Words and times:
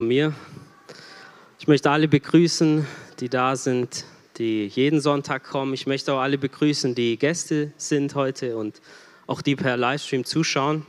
mir. 0.00 0.32
Ich 1.58 1.68
möchte 1.68 1.90
alle 1.90 2.08
begrüßen, 2.08 2.86
die 3.20 3.28
da 3.28 3.54
sind, 3.54 4.06
die 4.38 4.66
jeden 4.66 5.00
Sonntag 5.00 5.44
kommen. 5.44 5.74
Ich 5.74 5.86
möchte 5.86 6.14
auch 6.14 6.20
alle 6.20 6.38
begrüßen, 6.38 6.94
die 6.94 7.18
Gäste 7.18 7.72
sind 7.76 8.14
heute 8.14 8.56
und 8.56 8.80
auch 9.26 9.42
die 9.42 9.56
per 9.56 9.76
Livestream 9.76 10.24
zuschauen. 10.24 10.86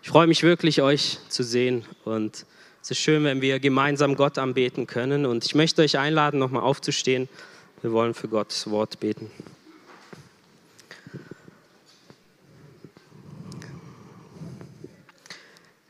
Ich 0.00 0.10
freue 0.10 0.28
mich 0.28 0.44
wirklich, 0.44 0.80
euch 0.80 1.18
zu 1.28 1.42
sehen 1.42 1.84
und 2.04 2.46
es 2.82 2.92
ist 2.92 2.98
schön, 2.98 3.24
wenn 3.24 3.40
wir 3.40 3.58
gemeinsam 3.58 4.14
Gott 4.14 4.38
anbeten 4.38 4.86
können. 4.86 5.26
Und 5.26 5.44
ich 5.44 5.56
möchte 5.56 5.82
euch 5.82 5.98
einladen, 5.98 6.38
nochmal 6.38 6.62
aufzustehen. 6.62 7.28
Wir 7.80 7.90
wollen 7.90 8.14
für 8.14 8.28
Gottes 8.28 8.70
Wort 8.70 9.00
beten. 9.00 9.28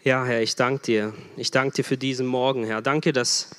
Ja, 0.04 0.24
Herr, 0.24 0.42
ich 0.42 0.56
danke 0.56 0.82
dir. 0.82 1.14
Ich 1.36 1.52
danke 1.52 1.76
dir 1.76 1.84
für 1.84 1.96
diesen 1.96 2.26
Morgen, 2.26 2.64
Herr. 2.64 2.82
Danke, 2.82 3.12
dass 3.12 3.50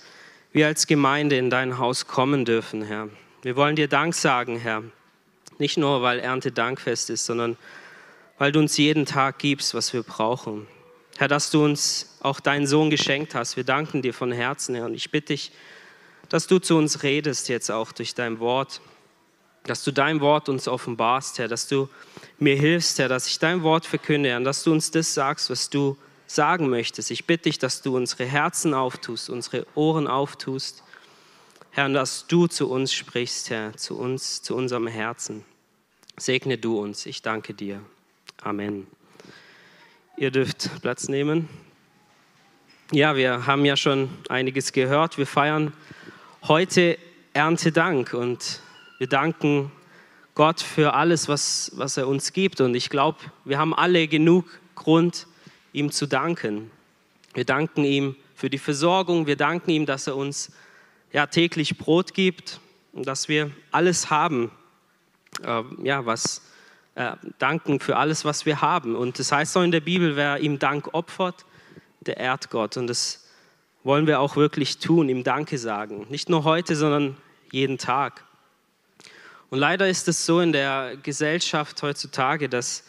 wir 0.51 0.67
als 0.67 0.87
Gemeinde 0.87 1.37
in 1.37 1.49
dein 1.49 1.77
Haus 1.77 2.05
kommen 2.05 2.43
dürfen, 2.43 2.81
Herr. 2.83 3.07
Wir 3.43 3.55
wollen 3.55 3.77
dir 3.77 3.87
Dank 3.87 4.13
sagen, 4.13 4.59
Herr. 4.59 4.83
Nicht 5.57 5.77
nur, 5.77 6.01
weil 6.01 6.19
Ernte 6.19 6.51
Dankfest 6.51 7.09
ist, 7.11 7.25
sondern 7.25 7.55
weil 8.39 8.51
du 8.51 8.59
uns 8.59 8.75
jeden 8.75 9.05
Tag 9.05 9.39
gibst, 9.39 9.73
was 9.73 9.93
wir 9.93 10.03
brauchen. 10.03 10.67
Herr, 11.15 11.29
dass 11.29 11.49
du 11.49 11.63
uns 11.63 12.17
auch 12.19 12.41
deinen 12.41 12.67
Sohn 12.67 12.89
geschenkt 12.89 13.35
hast. 13.35 13.55
Wir 13.55 13.63
danken 13.63 14.01
dir 14.01 14.13
von 14.13 14.33
Herzen, 14.33 14.75
Herr. 14.75 14.83
Und 14.83 14.95
ich 14.95 15.11
bitte 15.11 15.27
dich, 15.27 15.49
dass 16.27 16.47
du 16.47 16.59
zu 16.59 16.75
uns 16.75 17.03
redest 17.03 17.47
jetzt 17.47 17.71
auch 17.71 17.93
durch 17.93 18.15
dein 18.15 18.41
Wort, 18.41 18.81
dass 19.63 19.85
du 19.85 19.91
dein 19.91 20.19
Wort 20.19 20.49
uns 20.49 20.67
offenbarst, 20.67 21.39
Herr, 21.39 21.47
dass 21.47 21.69
du 21.69 21.87
mir 22.37 22.57
hilfst, 22.57 22.99
Herr, 22.99 23.07
dass 23.07 23.27
ich 23.27 23.39
dein 23.39 23.63
Wort 23.63 23.85
verkünde, 23.85 24.27
Herr, 24.27 24.37
und 24.39 24.43
dass 24.43 24.61
du 24.61 24.73
uns 24.73 24.91
das 24.91 25.13
sagst, 25.13 25.49
was 25.49 25.69
du 25.69 25.95
sagen 26.33 26.69
möchtest. 26.69 27.11
Ich 27.11 27.25
bitte 27.25 27.43
dich, 27.43 27.59
dass 27.59 27.81
du 27.81 27.95
unsere 27.95 28.25
Herzen 28.25 28.73
auftust, 28.73 29.29
unsere 29.29 29.65
Ohren 29.75 30.07
auftust, 30.07 30.83
Herr, 31.71 31.89
dass 31.89 32.27
du 32.27 32.47
zu 32.47 32.69
uns 32.69 32.93
sprichst, 32.93 33.49
Herr, 33.49 33.75
zu 33.75 33.97
uns, 33.97 34.41
zu 34.41 34.55
unserem 34.55 34.85
Herzen. 34.87 35.43
Segne 36.17 36.57
du 36.57 36.79
uns. 36.79 37.07
Ich 37.07 37.23
danke 37.23 37.55
dir. 37.55 37.81
Amen. 38.41 38.85
Ihr 40.17 40.29
dürft 40.29 40.69
Platz 40.81 41.07
nehmen. 41.07 41.49
Ja, 42.91 43.15
wir 43.15 43.47
haben 43.47 43.65
ja 43.65 43.75
schon 43.75 44.09
einiges 44.29 44.71
gehört. 44.71 45.17
Wir 45.17 45.25
feiern 45.25 45.73
heute 46.43 46.99
Erntedank 47.33 48.13
und 48.13 48.61
wir 48.99 49.07
danken 49.07 49.71
Gott 50.35 50.61
für 50.61 50.93
alles, 50.93 51.27
was, 51.27 51.71
was 51.73 51.97
er 51.97 52.07
uns 52.07 52.33
gibt. 52.33 52.61
Und 52.61 52.75
ich 52.75 52.91
glaube, 52.91 53.17
wir 53.45 53.57
haben 53.57 53.73
alle 53.73 54.07
genug 54.07 54.45
Grund, 54.75 55.25
ihm 55.73 55.91
zu 55.91 56.07
danken. 56.07 56.71
Wir 57.33 57.45
danken 57.45 57.83
ihm 57.83 58.15
für 58.35 58.49
die 58.49 58.57
Versorgung, 58.57 59.27
wir 59.27 59.35
danken 59.35 59.71
ihm, 59.71 59.85
dass 59.85 60.07
er 60.07 60.15
uns 60.15 60.51
ja, 61.11 61.27
täglich 61.27 61.77
Brot 61.77 62.13
gibt 62.13 62.59
und 62.93 63.07
dass 63.07 63.27
wir 63.27 63.51
alles 63.71 64.09
haben, 64.09 64.51
äh, 65.43 65.63
ja, 65.83 66.05
was 66.05 66.41
äh, 66.95 67.15
danken 67.39 67.79
für 67.79 67.97
alles, 67.97 68.23
was 68.23 68.45
wir 68.45 68.61
haben. 68.61 68.95
Und 68.95 69.17
das 69.19 69.31
heißt 69.31 69.57
auch 69.57 69.63
in 69.63 69.71
der 69.71 69.81
Bibel, 69.81 70.15
wer 70.15 70.39
ihm 70.39 70.59
Dank 70.59 70.93
opfert, 70.93 71.45
der 72.01 72.17
ehrt 72.17 72.49
Gott. 72.49 72.77
Und 72.77 72.87
das 72.87 73.27
wollen 73.83 74.07
wir 74.07 74.19
auch 74.19 74.35
wirklich 74.35 74.77
tun, 74.77 75.09
ihm 75.09 75.23
Danke 75.23 75.57
sagen. 75.57 76.05
Nicht 76.09 76.29
nur 76.29 76.43
heute, 76.43 76.75
sondern 76.75 77.17
jeden 77.51 77.77
Tag. 77.77 78.23
Und 79.49 79.59
leider 79.59 79.87
ist 79.87 80.07
es 80.07 80.25
so 80.25 80.39
in 80.39 80.51
der 80.51 80.97
Gesellschaft 81.01 81.81
heutzutage, 81.83 82.49
dass 82.49 82.83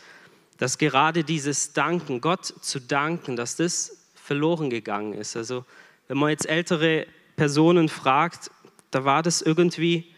dass 0.58 0.78
gerade 0.78 1.24
dieses 1.24 1.72
Danken, 1.72 2.20
Gott 2.20 2.47
zu 2.47 2.80
danken, 2.80 3.36
dass 3.36 3.56
das 3.56 4.05
verloren 4.14 4.70
gegangen 4.70 5.12
ist. 5.14 5.36
Also 5.36 5.64
wenn 6.08 6.19
man 6.19 6.30
jetzt 6.30 6.47
ältere 6.48 7.06
Personen 7.36 7.88
fragt, 7.88 8.50
da 8.91 9.05
war 9.05 9.22
das 9.22 9.42
irgendwie 9.42 10.14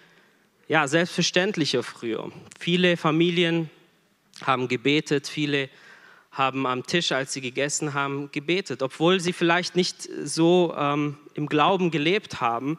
ja, 0.69 0.87
selbstverständlicher 0.87 1.83
früher. 1.83 2.31
Viele 2.59 2.97
Familien 2.97 3.71
haben 4.45 4.69
gebetet, 4.69 5.27
viele 5.29 5.71
haben 6.31 6.67
am 6.67 6.87
Tisch, 6.87 7.13
als 7.13 7.33
sie 7.33 7.41
gegessen 7.41 7.95
haben, 7.95 8.31
gebetet, 8.31 8.83
obwohl 8.83 9.21
sie 9.21 9.33
vielleicht 9.33 9.75
nicht 9.75 10.09
so 10.25 10.75
ähm, 10.77 11.17
im 11.35 11.47
Glauben 11.47 11.91
gelebt 11.91 12.41
haben. 12.43 12.79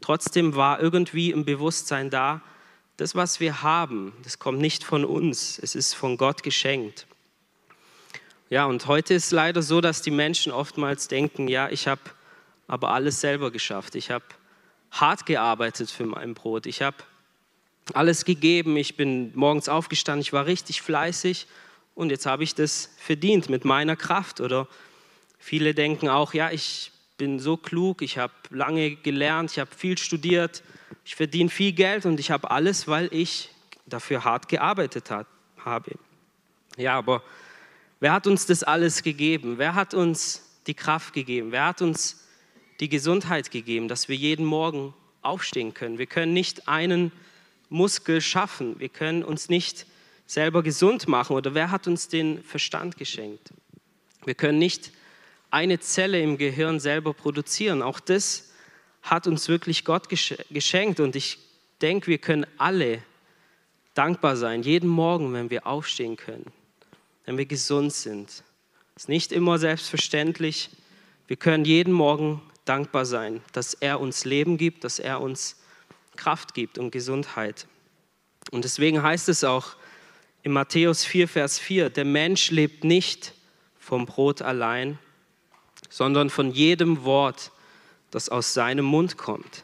Trotzdem 0.00 0.54
war 0.54 0.80
irgendwie 0.80 1.32
ein 1.32 1.44
Bewusstsein 1.44 2.10
da, 2.10 2.40
das, 2.96 3.14
was 3.14 3.40
wir 3.40 3.62
haben, 3.62 4.12
das 4.22 4.38
kommt 4.38 4.60
nicht 4.60 4.84
von 4.84 5.04
uns, 5.04 5.58
es 5.58 5.74
ist 5.74 5.94
von 5.94 6.16
Gott 6.16 6.42
geschenkt. 6.42 7.06
Ja, 8.50 8.66
und 8.66 8.86
heute 8.86 9.14
ist 9.14 9.32
leider 9.32 9.62
so, 9.62 9.80
dass 9.80 10.02
die 10.02 10.10
Menschen 10.10 10.52
oftmals 10.52 11.08
denken, 11.08 11.48
ja, 11.48 11.68
ich 11.70 11.88
habe 11.88 12.02
aber 12.66 12.90
alles 12.90 13.20
selber 13.20 13.50
geschafft. 13.50 13.94
Ich 13.94 14.10
habe 14.10 14.24
hart 14.90 15.26
gearbeitet 15.26 15.90
für 15.90 16.06
mein 16.06 16.34
Brot. 16.34 16.66
Ich 16.66 16.82
habe 16.82 16.98
alles 17.92 18.24
gegeben. 18.24 18.76
Ich 18.76 18.96
bin 18.96 19.32
morgens 19.34 19.68
aufgestanden. 19.68 20.22
Ich 20.22 20.32
war 20.32 20.46
richtig 20.46 20.82
fleißig 20.82 21.46
und 21.94 22.10
jetzt 22.10 22.26
habe 22.26 22.44
ich 22.44 22.54
das 22.54 22.90
verdient 22.96 23.48
mit 23.48 23.64
meiner 23.64 23.96
Kraft. 23.96 24.40
Oder 24.40 24.68
viele 25.38 25.74
denken 25.74 26.08
auch, 26.08 26.32
ja, 26.32 26.50
ich 26.50 26.92
bin 27.16 27.38
so 27.38 27.56
klug. 27.56 28.02
Ich 28.02 28.18
habe 28.18 28.32
lange 28.50 28.96
gelernt. 28.96 29.52
Ich 29.52 29.58
habe 29.58 29.70
viel 29.74 29.98
studiert 29.98 30.62
ich 31.04 31.14
verdiene 31.14 31.50
viel 31.50 31.72
Geld 31.72 32.06
und 32.06 32.18
ich 32.18 32.30
habe 32.30 32.50
alles, 32.50 32.88
weil 32.88 33.08
ich 33.12 33.50
dafür 33.86 34.24
hart 34.24 34.48
gearbeitet 34.48 35.10
hat, 35.10 35.26
habe. 35.58 35.92
Ja, 36.76 36.96
aber 36.96 37.22
wer 38.00 38.12
hat 38.12 38.26
uns 38.26 38.46
das 38.46 38.62
alles 38.62 39.02
gegeben? 39.02 39.58
Wer 39.58 39.74
hat 39.74 39.92
uns 39.92 40.42
die 40.66 40.74
Kraft 40.74 41.12
gegeben? 41.12 41.52
Wer 41.52 41.66
hat 41.66 41.82
uns 41.82 42.26
die 42.80 42.88
Gesundheit 42.88 43.50
gegeben, 43.50 43.86
dass 43.86 44.08
wir 44.08 44.16
jeden 44.16 44.46
Morgen 44.46 44.94
aufstehen 45.20 45.74
können? 45.74 45.98
Wir 45.98 46.06
können 46.06 46.32
nicht 46.32 46.68
einen 46.68 47.12
Muskel 47.68 48.22
schaffen. 48.22 48.78
Wir 48.80 48.88
können 48.88 49.22
uns 49.22 49.50
nicht 49.50 49.86
selber 50.26 50.62
gesund 50.62 51.06
machen. 51.06 51.36
Oder 51.36 51.54
wer 51.54 51.70
hat 51.70 51.86
uns 51.86 52.08
den 52.08 52.42
Verstand 52.42 52.96
geschenkt? 52.96 53.50
Wir 54.24 54.34
können 54.34 54.58
nicht 54.58 54.90
eine 55.54 55.78
Zelle 55.78 56.20
im 56.20 56.36
Gehirn 56.36 56.80
selber 56.80 57.14
produzieren. 57.14 57.80
Auch 57.80 58.00
das 58.00 58.50
hat 59.02 59.28
uns 59.28 59.48
wirklich 59.48 59.84
Gott 59.84 60.08
geschenkt. 60.08 60.98
Und 60.98 61.14
ich 61.14 61.38
denke, 61.80 62.08
wir 62.08 62.18
können 62.18 62.44
alle 62.58 63.00
dankbar 63.94 64.36
sein, 64.36 64.64
jeden 64.64 64.88
Morgen, 64.88 65.32
wenn 65.32 65.50
wir 65.50 65.64
aufstehen 65.64 66.16
können, 66.16 66.46
wenn 67.24 67.38
wir 67.38 67.46
gesund 67.46 67.92
sind. 67.92 68.42
Ist 68.96 69.08
nicht 69.08 69.30
immer 69.30 69.60
selbstverständlich. 69.60 70.70
Wir 71.28 71.36
können 71.36 71.64
jeden 71.64 71.92
Morgen 71.92 72.42
dankbar 72.64 73.06
sein, 73.06 73.40
dass 73.52 73.74
er 73.74 74.00
uns 74.00 74.24
Leben 74.24 74.58
gibt, 74.58 74.82
dass 74.82 74.98
er 74.98 75.20
uns 75.20 75.62
Kraft 76.16 76.54
gibt 76.54 76.78
und 76.78 76.90
Gesundheit. 76.90 77.68
Und 78.50 78.64
deswegen 78.64 79.04
heißt 79.04 79.28
es 79.28 79.44
auch 79.44 79.76
in 80.42 80.50
Matthäus 80.50 81.04
4, 81.04 81.28
Vers 81.28 81.60
4, 81.60 81.90
der 81.90 82.04
Mensch 82.04 82.50
lebt 82.50 82.82
nicht 82.82 83.34
vom 83.78 84.04
Brot 84.04 84.42
allein, 84.42 84.98
sondern 85.94 86.28
von 86.28 86.50
jedem 86.50 87.04
Wort, 87.04 87.52
das 88.10 88.28
aus 88.28 88.52
seinem 88.52 88.84
Mund 88.84 89.16
kommt. 89.16 89.62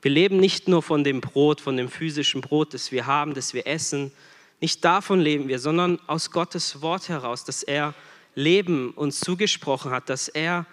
Wir 0.00 0.12
leben 0.12 0.36
nicht 0.36 0.68
nur 0.68 0.80
von 0.80 1.02
dem 1.02 1.20
Brot, 1.20 1.60
von 1.60 1.76
dem 1.76 1.88
physischen 1.88 2.40
Brot, 2.40 2.72
das 2.72 2.92
wir 2.92 3.06
haben, 3.06 3.34
das 3.34 3.52
wir 3.52 3.66
essen. 3.66 4.12
Nicht 4.60 4.84
davon 4.84 5.18
leben 5.18 5.48
wir, 5.48 5.58
sondern 5.58 5.98
aus 6.06 6.30
Gottes 6.30 6.82
Wort 6.82 7.08
heraus, 7.08 7.44
dass 7.44 7.64
er 7.64 7.94
Leben 8.36 8.92
uns 8.92 9.18
zugesprochen 9.18 9.90
hat, 9.90 10.08
dass 10.08 10.28
er 10.28 10.66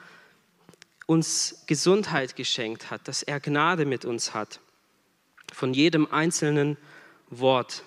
uns 1.07 1.63
Gesundheit 1.66 2.35
geschenkt 2.35 2.91
hat, 2.91 3.07
dass 3.07 3.23
er 3.23 3.39
Gnade 3.39 3.83
mit 3.83 4.05
uns 4.05 4.35
hat. 4.35 4.59
Von 5.51 5.73
jedem 5.73 6.05
einzelnen 6.13 6.77
Wort. 7.31 7.81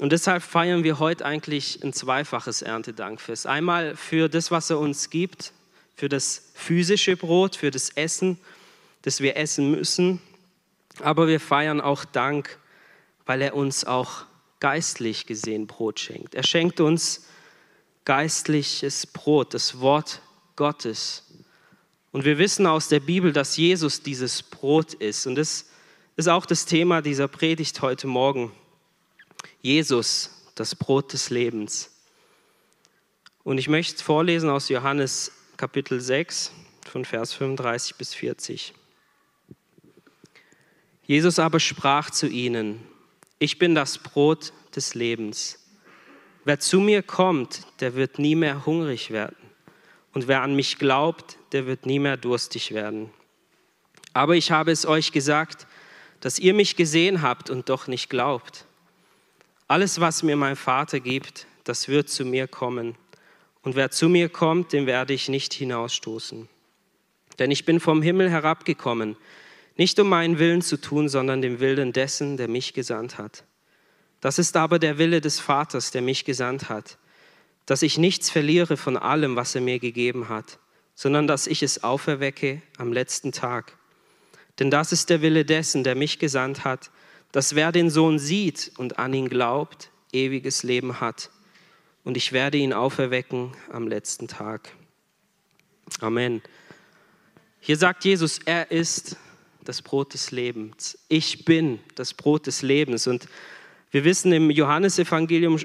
Und 0.00 0.10
deshalb 0.10 0.42
feiern 0.42 0.82
wir 0.82 0.98
heute 0.98 1.24
eigentlich 1.24 1.80
ein 1.84 1.92
zweifaches 1.92 2.60
Erntedankfest. 2.60 3.46
Einmal 3.46 3.94
für 3.94 4.28
das, 4.28 4.50
was 4.50 4.68
er 4.70 4.80
uns 4.80 5.10
gibt, 5.10 5.52
für 6.00 6.08
das 6.08 6.50
physische 6.54 7.14
Brot, 7.14 7.56
für 7.56 7.70
das 7.70 7.90
Essen, 7.90 8.38
das 9.02 9.20
wir 9.20 9.36
essen 9.36 9.70
müssen. 9.70 10.18
Aber 11.00 11.28
wir 11.28 11.40
feiern 11.40 11.82
auch 11.82 12.06
Dank, 12.06 12.58
weil 13.26 13.42
er 13.42 13.54
uns 13.54 13.84
auch 13.84 14.24
geistlich 14.60 15.26
gesehen 15.26 15.66
Brot 15.66 16.00
schenkt. 16.00 16.34
Er 16.34 16.42
schenkt 16.42 16.80
uns 16.80 17.26
geistliches 18.06 19.06
Brot, 19.08 19.52
das 19.52 19.80
Wort 19.80 20.22
Gottes. 20.56 21.24
Und 22.12 22.24
wir 22.24 22.38
wissen 22.38 22.66
aus 22.66 22.88
der 22.88 23.00
Bibel, 23.00 23.34
dass 23.34 23.58
Jesus 23.58 24.02
dieses 24.02 24.42
Brot 24.42 24.94
ist. 24.94 25.26
Und 25.26 25.34
das 25.34 25.66
ist 26.16 26.28
auch 26.28 26.46
das 26.46 26.64
Thema 26.64 27.02
dieser 27.02 27.28
Predigt 27.28 27.82
heute 27.82 28.06
Morgen. 28.06 28.52
Jesus, 29.60 30.30
das 30.54 30.74
Brot 30.74 31.12
des 31.12 31.28
Lebens. 31.28 31.90
Und 33.44 33.58
ich 33.58 33.68
möchte 33.68 34.02
vorlesen 34.02 34.48
aus 34.48 34.70
Johannes 34.70 35.32
Kapitel 35.60 36.00
6 36.00 36.52
von 36.86 37.04
Vers 37.04 37.34
35 37.34 37.96
bis 37.96 38.14
40. 38.14 38.72
Jesus 41.06 41.38
aber 41.38 41.60
sprach 41.60 42.08
zu 42.08 42.28
ihnen, 42.28 42.80
ich 43.38 43.58
bin 43.58 43.74
das 43.74 43.98
Brot 43.98 44.54
des 44.74 44.94
Lebens. 44.94 45.62
Wer 46.46 46.60
zu 46.60 46.80
mir 46.80 47.02
kommt, 47.02 47.66
der 47.80 47.94
wird 47.94 48.18
nie 48.18 48.36
mehr 48.36 48.64
hungrig 48.64 49.10
werden. 49.10 49.36
und 50.14 50.28
wer 50.28 50.40
an 50.40 50.56
mich 50.56 50.78
glaubt, 50.78 51.36
der 51.52 51.66
wird 51.66 51.84
nie 51.84 51.98
mehr 51.98 52.16
durstig 52.16 52.72
werden. 52.72 53.10
Aber 54.14 54.36
ich 54.36 54.50
habe 54.50 54.72
es 54.72 54.86
euch 54.86 55.12
gesagt, 55.12 55.66
dass 56.20 56.38
ihr 56.38 56.54
mich 56.54 56.74
gesehen 56.74 57.20
habt 57.20 57.50
und 57.50 57.68
doch 57.68 57.86
nicht 57.86 58.08
glaubt. 58.08 58.64
Alles, 59.68 60.00
was 60.00 60.22
mir 60.22 60.36
mein 60.36 60.56
Vater 60.56 61.00
gibt, 61.00 61.46
das 61.64 61.86
wird 61.86 62.08
zu 62.08 62.24
mir 62.24 62.48
kommen. 62.48 62.96
Und 63.62 63.76
wer 63.76 63.90
zu 63.90 64.08
mir 64.08 64.28
kommt, 64.28 64.72
den 64.72 64.86
werde 64.86 65.12
ich 65.12 65.28
nicht 65.28 65.52
hinausstoßen. 65.52 66.48
Denn 67.38 67.50
ich 67.50 67.64
bin 67.64 67.80
vom 67.80 68.02
Himmel 68.02 68.30
herabgekommen, 68.30 69.16
nicht 69.76 69.98
um 69.98 70.08
meinen 70.08 70.38
Willen 70.38 70.62
zu 70.62 70.78
tun, 70.78 71.08
sondern 71.08 71.42
den 71.42 71.60
Willen 71.60 71.92
dessen, 71.92 72.36
der 72.36 72.48
mich 72.48 72.74
gesandt 72.74 73.18
hat. 73.18 73.44
Das 74.20 74.38
ist 74.38 74.56
aber 74.56 74.78
der 74.78 74.98
Wille 74.98 75.20
des 75.20 75.40
Vaters, 75.40 75.90
der 75.90 76.02
mich 76.02 76.24
gesandt 76.24 76.68
hat, 76.68 76.98
dass 77.66 77.82
ich 77.82 77.98
nichts 77.98 78.30
verliere 78.30 78.76
von 78.76 78.96
allem, 78.96 79.36
was 79.36 79.54
er 79.54 79.60
mir 79.60 79.78
gegeben 79.78 80.28
hat, 80.28 80.58
sondern 80.94 81.26
dass 81.26 81.46
ich 81.46 81.62
es 81.62 81.82
auferwecke 81.82 82.60
am 82.76 82.92
letzten 82.92 83.32
Tag. 83.32 83.76
Denn 84.58 84.70
das 84.70 84.92
ist 84.92 85.08
der 85.08 85.22
Wille 85.22 85.44
dessen, 85.44 85.84
der 85.84 85.94
mich 85.94 86.18
gesandt 86.18 86.64
hat, 86.64 86.90
dass 87.32 87.54
wer 87.54 87.72
den 87.72 87.88
Sohn 87.88 88.18
sieht 88.18 88.72
und 88.76 88.98
an 88.98 89.14
ihn 89.14 89.28
glaubt, 89.28 89.90
ewiges 90.12 90.62
Leben 90.62 91.00
hat. 91.00 91.30
Und 92.04 92.16
ich 92.16 92.32
werde 92.32 92.58
ihn 92.58 92.72
auferwecken 92.72 93.52
am 93.70 93.86
letzten 93.86 94.26
Tag. 94.26 94.72
Amen. 96.00 96.42
Hier 97.60 97.76
sagt 97.76 98.04
Jesus, 98.04 98.38
er 98.44 98.70
ist 98.70 99.16
das 99.64 99.82
Brot 99.82 100.14
des 100.14 100.30
Lebens. 100.30 100.98
Ich 101.08 101.44
bin 101.44 101.78
das 101.94 102.14
Brot 102.14 102.46
des 102.46 102.62
Lebens. 102.62 103.06
Und 103.06 103.28
wir 103.90 104.04
wissen, 104.04 104.32
im 104.32 104.50
Johannesevangelium 104.50 105.58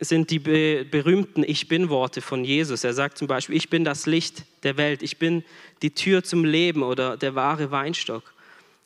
sind 0.00 0.30
die 0.30 0.38
berühmten 0.38 1.42
Ich 1.42 1.68
bin-Worte 1.68 2.22
von 2.22 2.44
Jesus. 2.44 2.84
Er 2.84 2.94
sagt 2.94 3.18
zum 3.18 3.26
Beispiel, 3.26 3.56
ich 3.56 3.68
bin 3.68 3.84
das 3.84 4.06
Licht 4.06 4.44
der 4.62 4.76
Welt, 4.76 5.02
ich 5.02 5.18
bin 5.18 5.44
die 5.82 5.90
Tür 5.90 6.22
zum 6.22 6.44
Leben 6.44 6.82
oder 6.82 7.16
der 7.16 7.34
wahre 7.34 7.70
Weinstock. 7.70 8.22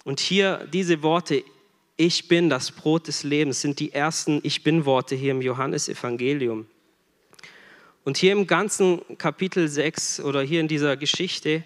Und 0.05 0.19
hier 0.19 0.67
diese 0.73 1.03
Worte, 1.03 1.45
ich 1.97 2.27
bin 2.27 2.49
das 2.49 2.73
Brot 2.73 3.07
des 3.07 3.23
Lebens, 3.23 3.61
sind 3.61 3.79
die 3.79 3.93
ersten 3.93 4.41
Ich 4.43 4.63
bin-Worte 4.65 5.15
hier 5.15 5.33
im 5.33 5.43
Johannesevangelium. 5.43 6.67
Und 8.11 8.19
hier 8.19 8.33
im 8.33 8.49
ganzen 8.49 9.03
Kapitel 9.19 9.69
6 9.69 10.19
oder 10.19 10.43
hier 10.43 10.59
in 10.59 10.67
dieser 10.67 10.97
Geschichte 10.97 11.63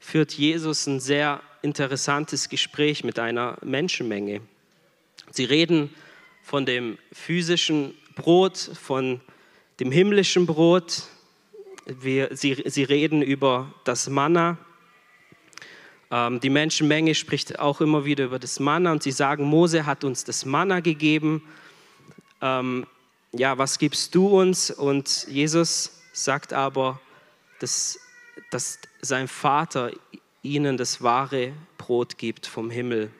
führt 0.00 0.32
Jesus 0.32 0.86
ein 0.86 1.00
sehr 1.00 1.42
interessantes 1.60 2.48
Gespräch 2.48 3.04
mit 3.04 3.18
einer 3.18 3.58
Menschenmenge. 3.62 4.40
Sie 5.32 5.44
reden 5.44 5.94
von 6.42 6.64
dem 6.64 6.96
physischen 7.12 7.92
Brot, 8.14 8.56
von 8.56 9.20
dem 9.80 9.92
himmlischen 9.92 10.46
Brot. 10.46 11.02
Wir, 11.84 12.34
sie, 12.34 12.62
sie 12.64 12.84
reden 12.84 13.20
über 13.20 13.74
das 13.84 14.08
Manna. 14.08 14.56
Ähm, 16.10 16.40
die 16.40 16.48
Menschenmenge 16.48 17.14
spricht 17.14 17.58
auch 17.58 17.82
immer 17.82 18.06
wieder 18.06 18.24
über 18.24 18.38
das 18.38 18.60
Manna 18.60 18.92
und 18.92 19.02
sie 19.02 19.12
sagen, 19.12 19.44
Mose 19.44 19.84
hat 19.84 20.04
uns 20.04 20.24
das 20.24 20.46
Manna 20.46 20.80
gegeben. 20.80 21.42
Ähm, 22.40 22.86
ja, 23.32 23.56
was 23.58 23.78
gibst 23.78 24.14
du 24.14 24.28
uns? 24.28 24.70
Und 24.70 25.26
Jesus 25.28 26.02
sagt 26.12 26.52
aber, 26.52 27.00
dass, 27.60 27.98
dass 28.50 28.78
sein 29.00 29.28
Vater 29.28 29.90
ihnen 30.42 30.76
das 30.76 31.02
wahre 31.02 31.52
Brot 31.78 32.18
gibt 32.18 32.46
vom 32.46 32.70
Himmel. 32.70 33.10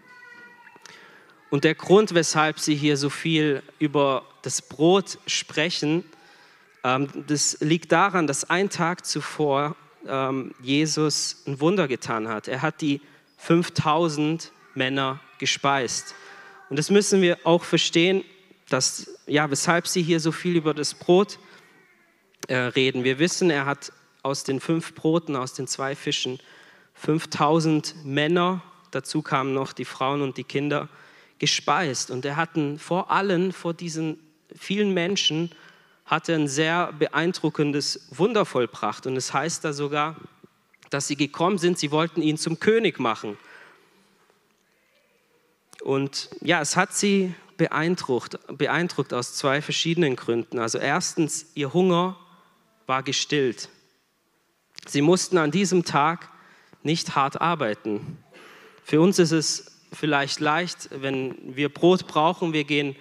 Und 1.51 1.65
der 1.65 1.75
Grund, 1.75 2.15
weshalb 2.15 2.59
sie 2.59 2.75
hier 2.75 2.97
so 2.97 3.11
viel 3.11 3.63
über 3.79 4.25
das 4.43 4.63
Brot 4.63 5.19
sprechen, 5.27 6.05
ähm, 6.85 7.09
das 7.27 7.59
liegt 7.61 7.93
daran, 7.93 8.27
dass 8.27 8.49
ein 8.49 8.71
Tag 8.71 9.07
zuvor 9.07 9.77
ähm, 10.07 10.55
Jesus 10.63 11.43
ein 11.47 11.61
Wunder 11.61 11.89
getan 11.89 12.29
hat. 12.29 12.49
Er 12.49 12.63
hat 12.63 12.81
die 12.81 13.01
5000 13.39 14.51
Männer 14.75 15.21
gespeist. 15.39 16.15
Und 16.71 16.79
das 16.79 16.91
müssen 16.91 17.21
wir 17.21 17.39
auch 17.45 17.65
verstehen, 17.65 18.25
dass, 18.73 19.11
ja, 19.27 19.51
weshalb 19.51 19.87
sie 19.87 20.03
hier 20.03 20.21
so 20.21 20.33
viel 20.33 20.57
über 20.57 20.75
das 20.75 20.95
Brot 20.95 21.39
äh, 22.49 22.57
reden. 22.57 23.05
Wir 23.05 23.19
wissen, 23.19 23.51
er 23.51 23.67
hat 23.67 23.93
aus 24.23 24.45
den 24.45 24.61
fünf 24.61 24.95
Broten, 24.95 25.37
aus 25.37 25.53
den 25.53 25.67
zwei 25.67 25.95
Fischen 25.95 26.39
5000 26.95 28.05
Männer, 28.05 28.63
dazu 28.91 29.23
kamen 29.23 29.55
noch 29.55 29.73
die 29.73 29.85
Frauen 29.85 30.23
und 30.23 30.37
die 30.37 30.45
Kinder, 30.45 30.89
gespeist. 31.39 32.11
Und 32.11 32.25
er 32.25 32.37
hat 32.37 32.51
vor 32.79 33.11
allen, 33.11 33.53
vor 33.53 33.75
diesen 33.75 34.19
vielen 34.57 34.95
Menschen, 34.95 35.51
hat 36.07 36.29
er 36.29 36.37
ein 36.37 36.49
sehr 36.49 36.93
beeindruckendes 36.93 38.09
Wunder 38.11 38.45
vollbracht. 38.45 39.07
Und 39.07 39.17
es 39.17 39.33
heißt 39.33 39.65
da 39.65 39.73
sogar, 39.73 40.17
dass 40.91 41.09
sie 41.09 41.17
gekommen 41.17 41.59
sind, 41.59 41.79
sie 41.79 41.91
wollten 41.91 42.23
ihn 42.23 42.37
zum 42.37 42.61
König 42.61 43.01
machen. 43.01 43.37
Und 45.83 46.31
ja, 46.43 46.61
es 46.61 46.77
hat 46.77 46.95
sie 46.95 47.35
beeindruckt, 47.57 48.39
beeindruckt 48.57 49.13
aus 49.13 49.35
zwei 49.35 49.63
verschiedenen 49.63 50.17
Gründen. 50.17 50.59
Also 50.59 50.79
erstens, 50.79 51.47
ihr 51.55 51.73
Hunger 51.73 52.17
war 52.87 53.03
gestillt. 53.03 53.69
Sie 54.87 55.03
mussten 55.03 55.39
an 55.39 55.51
diesem 55.51 55.85
Tag 55.85 56.29
nicht 56.83 57.15
hart 57.15 57.41
arbeiten. 57.41 58.19
Für 58.85 59.01
uns 59.01 59.19
ist 59.19 59.33
es 59.33 59.81
vielleicht 59.93 60.41
leicht, 60.41 60.89
wenn 60.91 61.57
wir 61.57 61.69
Brot 61.69 62.07
brauchen, 62.07 62.53
wir 62.53 62.65
gehen 62.65 62.97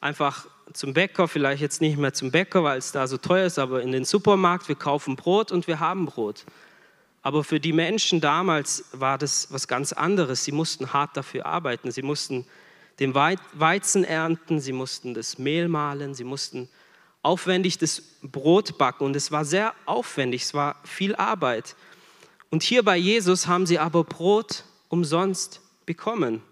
einfach 0.00 0.46
zum 0.72 0.92
Bäcker, 0.92 1.28
vielleicht 1.28 1.62
jetzt 1.62 1.80
nicht 1.80 1.96
mehr 1.96 2.12
zum 2.12 2.30
Bäcker, 2.30 2.64
weil 2.64 2.78
es 2.78 2.92
da 2.92 3.06
so 3.06 3.16
teuer 3.16 3.46
ist, 3.46 3.58
aber 3.58 3.82
in 3.82 3.92
den 3.92 4.04
Supermarkt, 4.04 4.68
wir 4.68 4.74
kaufen 4.74 5.16
Brot 5.16 5.52
und 5.52 5.66
wir 5.66 5.80
haben 5.80 6.06
Brot. 6.06 6.44
Aber 7.22 7.42
für 7.42 7.58
die 7.58 7.72
Menschen 7.72 8.20
damals 8.20 8.84
war 8.92 9.16
das 9.16 9.48
was 9.50 9.66
ganz 9.66 9.92
anderes. 9.94 10.44
Sie 10.44 10.52
mussten 10.52 10.92
hart 10.92 11.16
dafür 11.16 11.46
arbeiten. 11.46 11.90
Sie 11.90 12.02
mussten 12.02 12.44
den 13.00 13.14
Weizen 13.14 14.04
ernten, 14.04 14.60
sie 14.60 14.72
mussten 14.72 15.14
das 15.14 15.38
Mehl 15.38 15.68
mahlen, 15.68 16.14
sie 16.14 16.24
mussten 16.24 16.68
aufwendig 17.22 17.78
das 17.78 18.02
Brot 18.22 18.78
backen. 18.78 19.04
Und 19.04 19.16
es 19.16 19.32
war 19.32 19.44
sehr 19.44 19.74
aufwendig, 19.86 20.42
es 20.42 20.54
war 20.54 20.76
viel 20.84 21.14
Arbeit. 21.16 21.74
Und 22.50 22.62
hier 22.62 22.84
bei 22.84 22.96
Jesus 22.96 23.46
haben 23.46 23.66
sie 23.66 23.78
aber 23.78 24.04
Brot 24.04 24.64
umsonst 24.88 25.60
bekommen, 25.86 26.42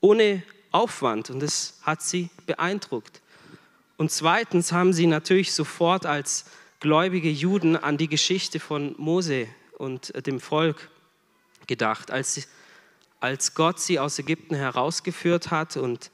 ohne 0.00 0.42
Aufwand. 0.70 1.28
Und 1.30 1.40
das 1.40 1.78
hat 1.82 2.02
sie 2.02 2.30
beeindruckt. 2.46 3.20
Und 3.98 4.10
zweitens 4.10 4.72
haben 4.72 4.94
sie 4.94 5.06
natürlich 5.06 5.52
sofort 5.52 6.06
als 6.06 6.46
gläubige 6.78 7.30
Juden 7.30 7.76
an 7.76 7.98
die 7.98 8.08
Geschichte 8.08 8.58
von 8.58 8.94
Mose 8.96 9.46
und 9.76 10.26
dem 10.26 10.40
Volk 10.40 10.88
gedacht, 11.66 12.10
als, 12.10 12.48
als 13.20 13.54
Gott 13.54 13.78
sie 13.78 13.98
aus 13.98 14.18
Ägypten 14.18 14.54
herausgeführt 14.54 15.50
hat 15.50 15.76
und 15.76 16.10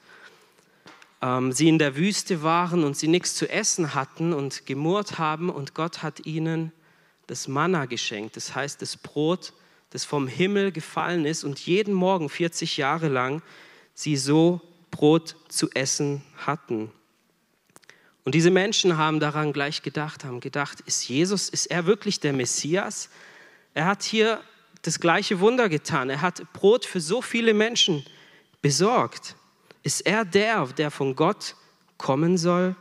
ähm, 1.23 1.53
sie 1.53 1.69
in 1.69 1.79
der 1.79 1.97
Wüste 1.97 2.43
waren 2.43 2.85
und 2.85 2.97
sie 2.97 3.09
nichts 3.09 3.35
zu 3.35 3.49
essen 3.49 3.95
hatten 3.95 4.33
und 4.33 4.67
gemurrt 4.67 5.19
haben 5.19 5.49
und 5.49 5.75
Gott 5.75 6.03
hat 6.03 6.27
ihnen 6.27 6.73
das 7.27 7.49
Manna 7.49 7.87
geschenkt, 7.87 8.37
das 8.37 8.55
heißt 8.55 8.83
das 8.83 8.97
Brot, 8.97 9.53
das 9.91 10.05
vom 10.05 10.29
Himmel 10.29 10.73
gefallen 10.73 11.25
ist 11.25 11.45
und 11.45 11.59
jeden 11.61 11.95
Morgen 11.95 12.29
40 12.29 12.77
Jahre 12.77 13.09
lang 13.09 13.43
sie 13.95 14.17
so 14.17 14.61
Brot 14.91 15.37
zu 15.49 15.71
essen 15.71 16.23
hatten. 16.37 16.91
Und 18.25 18.35
diese 18.35 18.51
Menschen 18.51 18.97
haben 18.97 19.21
daran 19.21 19.53
gleich 19.53 19.83
gedacht, 19.83 20.25
haben 20.25 20.41
gedacht, 20.41 20.81
ist 20.81 21.09
Jesus, 21.09 21.49
ist 21.49 21.67
er 21.67 21.87
wirklich 21.87 22.19
der 22.19 22.33
Messias? 22.33 23.09
Er 23.73 23.87
hat 23.87 24.03
hier 24.03 24.41
das 24.87 25.01
gleiche 25.01 25.41
Wunder 25.41 25.69
getan. 25.69 26.11
Er 26.11 26.23
hat 26.23 26.53
Brot 26.53 26.85
für 26.85 27.01
so 27.01 27.21
viele 27.21 27.55
Menschen 27.55 28.05
besorgt. 28.63 29.37
Ist 29.83 30.01
er 30.03 30.25
der, 30.25 30.67
der 30.67 30.91
von 30.91 31.17
Gott 31.17 31.57
kommen 31.99 32.39
soll? 32.39 32.77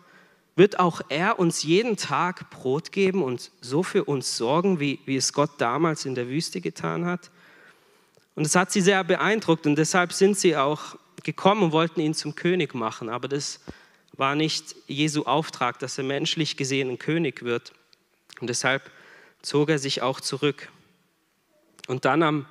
Wird 0.56 0.80
auch 0.80 1.02
er 1.10 1.40
uns 1.40 1.64
jeden 1.64 1.98
Tag 1.98 2.50
Brot 2.50 2.92
geben 2.92 3.24
und 3.24 3.52
so 3.60 3.84
für 3.84 4.06
uns 4.06 4.38
sorgen, 4.38 4.80
wie, 4.80 5.00
wie 5.06 5.18
es 5.18 5.34
Gott 5.34 5.52
damals 5.58 6.06
in 6.06 6.16
der 6.16 6.30
Wüste 6.30 6.62
getan 6.62 7.06
hat? 7.06 7.30
Und 8.36 8.46
es 8.46 8.56
hat 8.56 8.72
sie 8.72 8.82
sehr 8.82 9.04
beeindruckt 9.04 9.66
und 9.66 9.76
deshalb 9.76 10.14
sind 10.14 10.38
sie 10.38 10.56
auch 10.56 10.96
gekommen 11.24 11.64
und 11.64 11.72
wollten 11.72 12.00
ihn 12.02 12.14
zum 12.14 12.36
König 12.36 12.74
machen. 12.74 13.10
Aber 13.10 13.28
das 13.28 13.60
war 14.14 14.36
nicht 14.36 14.76
Jesu 14.88 15.24
Auftrag, 15.24 15.80
dass 15.80 15.98
er 15.98 16.04
menschlich 16.04 16.56
gesehen 16.56 16.90
ein 16.90 17.00
König 17.00 17.44
wird. 17.44 17.74
Und 18.40 18.50
deshalb 18.50 18.90
zog 19.42 19.70
er 19.70 19.80
sich 19.80 20.02
auch 20.02 20.22
zurück. 20.22 20.70
Und 21.88 22.06
dann 22.06 22.24
am 22.24 22.46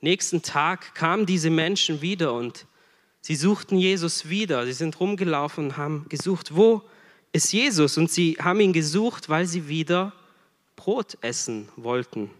nächsten 0.00 0.42
Tag 0.42 0.94
kamen 0.94 1.26
diese 1.26 1.50
Menschen 1.50 2.02
wieder 2.02 2.32
und 2.32 2.66
sie 3.20 3.36
suchten 3.36 3.78
Jesus 3.78 4.28
wieder. 4.28 4.66
Sie 4.66 4.72
sind 4.72 4.98
rumgelaufen 5.00 5.66
und 5.66 5.76
haben 5.76 6.06
gesucht, 6.08 6.54
wo 6.54 6.82
ist 7.32 7.52
Jesus? 7.52 7.98
Und 7.98 8.10
sie 8.10 8.36
haben 8.40 8.60
ihn 8.60 8.72
gesucht, 8.72 9.28
weil 9.28 9.46
sie 9.46 9.68
wieder 9.68 10.12
Brot 10.76 11.18
essen 11.22 11.68
wollten. 11.76 12.30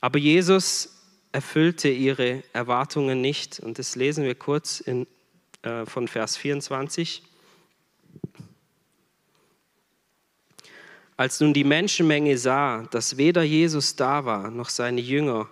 Aber 0.00 0.18
Jesus 0.18 1.02
erfüllte 1.32 1.88
ihre 1.88 2.42
Erwartungen 2.52 3.20
nicht. 3.20 3.60
Und 3.60 3.78
das 3.78 3.96
lesen 3.96 4.24
wir 4.24 4.34
kurz 4.34 4.80
in, 4.80 5.06
äh, 5.62 5.84
von 5.84 6.06
Vers 6.08 6.36
24. 6.36 7.22
Als 11.16 11.40
nun 11.40 11.54
die 11.54 11.64
Menschenmenge 11.64 12.36
sah, 12.38 12.82
dass 12.90 13.16
weder 13.16 13.42
Jesus 13.42 13.94
da 13.94 14.24
war 14.24 14.50
noch 14.50 14.68
seine 14.68 15.00
Jünger, 15.00 15.48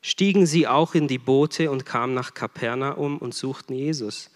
stiegen 0.00 0.46
sie 0.46 0.68
auch 0.68 0.94
in 0.94 1.08
die 1.08 1.18
Boote 1.18 1.70
und 1.72 1.84
kamen 1.84 2.14
nach 2.14 2.34
Kapernaum 2.34 3.18
und 3.18 3.34
suchten 3.34 3.74
Jesus. 3.74 4.30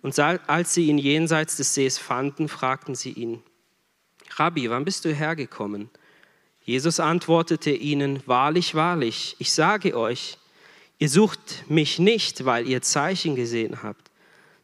Und 0.00 0.18
als 0.18 0.72
sie 0.72 0.86
ihn 0.86 0.96
jenseits 0.96 1.56
des 1.56 1.74
Sees 1.74 1.98
fanden, 1.98 2.48
fragten 2.48 2.94
sie 2.94 3.12
ihn, 3.12 3.42
Rabbi, 4.36 4.70
wann 4.70 4.86
bist 4.86 5.04
du 5.04 5.14
hergekommen? 5.14 5.90
Jesus 6.64 6.98
antwortete 6.98 7.70
ihnen, 7.70 8.22
Wahrlich, 8.26 8.74
wahrlich, 8.74 9.36
ich 9.38 9.52
sage 9.52 9.96
euch, 9.96 10.38
ihr 10.98 11.10
sucht 11.10 11.64
mich 11.68 11.98
nicht, 11.98 12.46
weil 12.46 12.66
ihr 12.66 12.80
Zeichen 12.80 13.36
gesehen 13.36 13.82
habt, 13.82 14.10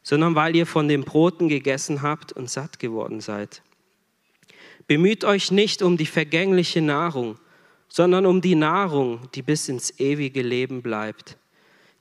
sondern 0.02 0.34
weil 0.34 0.56
ihr 0.56 0.66
von 0.66 0.88
den 0.88 1.04
Broten 1.04 1.48
gegessen 1.48 2.00
habt 2.00 2.32
und 2.32 2.48
satt 2.48 2.78
geworden 2.78 3.20
seid. 3.20 3.62
Bemüht 4.88 5.22
euch 5.22 5.50
nicht 5.50 5.82
um 5.82 5.98
die 5.98 6.06
vergängliche 6.06 6.80
Nahrung, 6.80 7.38
sondern 7.88 8.24
um 8.24 8.40
die 8.40 8.54
Nahrung, 8.54 9.28
die 9.34 9.42
bis 9.42 9.68
ins 9.68 10.00
ewige 10.00 10.42
Leben 10.42 10.80
bleibt, 10.82 11.36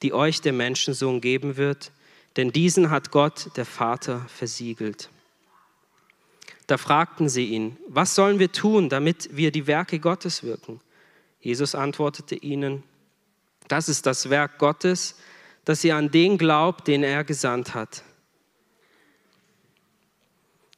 die 0.02 0.14
euch 0.14 0.42
der 0.42 0.54
Menschensohn 0.54 1.20
geben 1.20 1.58
wird, 1.58 1.92
denn 2.38 2.52
diesen 2.52 2.90
hat 2.90 3.12
Gott, 3.12 3.50
der 3.58 3.66
Vater, 3.66 4.26
versiegelt. 4.30 5.10
Da 6.66 6.78
fragten 6.78 7.28
sie 7.28 7.48
ihn, 7.48 7.78
was 7.88 8.16
sollen 8.16 8.40
wir 8.40 8.52
tun, 8.52 8.88
damit 8.88 9.36
wir 9.36 9.52
die 9.52 9.68
Werke 9.68 10.00
Gottes 10.00 10.44
wirken? 10.44 10.80
Jesus 11.42 11.76
antwortete 11.76 12.36
ihnen, 12.36 12.84
das 13.68 13.90
ist 13.90 14.06
das 14.06 14.30
Werk 14.30 14.60
Gottes, 14.60 15.16
dass 15.66 15.84
ihr 15.84 15.98
an 15.98 16.10
den 16.10 16.38
glaubt, 16.38 16.88
den 16.88 17.04
er 17.04 17.26
gesandt 17.26 17.74
hat. 17.74 18.04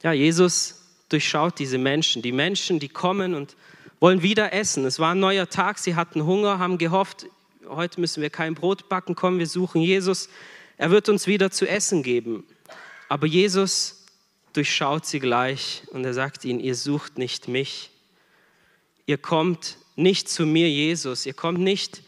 Ja, 0.02 0.12
Jesus 0.12 0.79
durchschaut 1.10 1.58
diese 1.58 1.78
Menschen, 1.78 2.22
die 2.22 2.32
Menschen, 2.32 2.78
die 2.78 2.88
kommen 2.88 3.34
und 3.34 3.56
wollen 3.98 4.22
wieder 4.22 4.52
essen. 4.52 4.84
Es 4.86 4.98
war 4.98 5.14
ein 5.14 5.20
neuer 5.20 5.48
Tag, 5.48 5.78
sie 5.78 5.94
hatten 5.94 6.24
Hunger, 6.24 6.58
haben 6.58 6.78
gehofft, 6.78 7.26
heute 7.68 8.00
müssen 8.00 8.22
wir 8.22 8.30
kein 8.30 8.54
Brot 8.54 8.88
backen, 8.88 9.14
kommen, 9.14 9.38
wir 9.38 9.46
suchen 9.46 9.82
Jesus, 9.82 10.28
er 10.78 10.90
wird 10.90 11.08
uns 11.08 11.26
wieder 11.26 11.50
zu 11.50 11.68
essen 11.68 12.02
geben. 12.02 12.44
Aber 13.08 13.26
Jesus 13.26 14.06
durchschaut 14.52 15.04
sie 15.04 15.20
gleich 15.20 15.82
und 15.90 16.04
er 16.04 16.14
sagt 16.14 16.44
ihnen, 16.44 16.60
ihr 16.60 16.74
sucht 16.74 17.18
nicht 17.18 17.48
mich, 17.48 17.90
ihr 19.06 19.18
kommt 19.18 19.76
nicht 19.96 20.28
zu 20.28 20.46
mir, 20.46 20.70
Jesus, 20.70 21.26
ihr 21.26 21.34
kommt 21.34 21.60
nicht, 21.60 22.02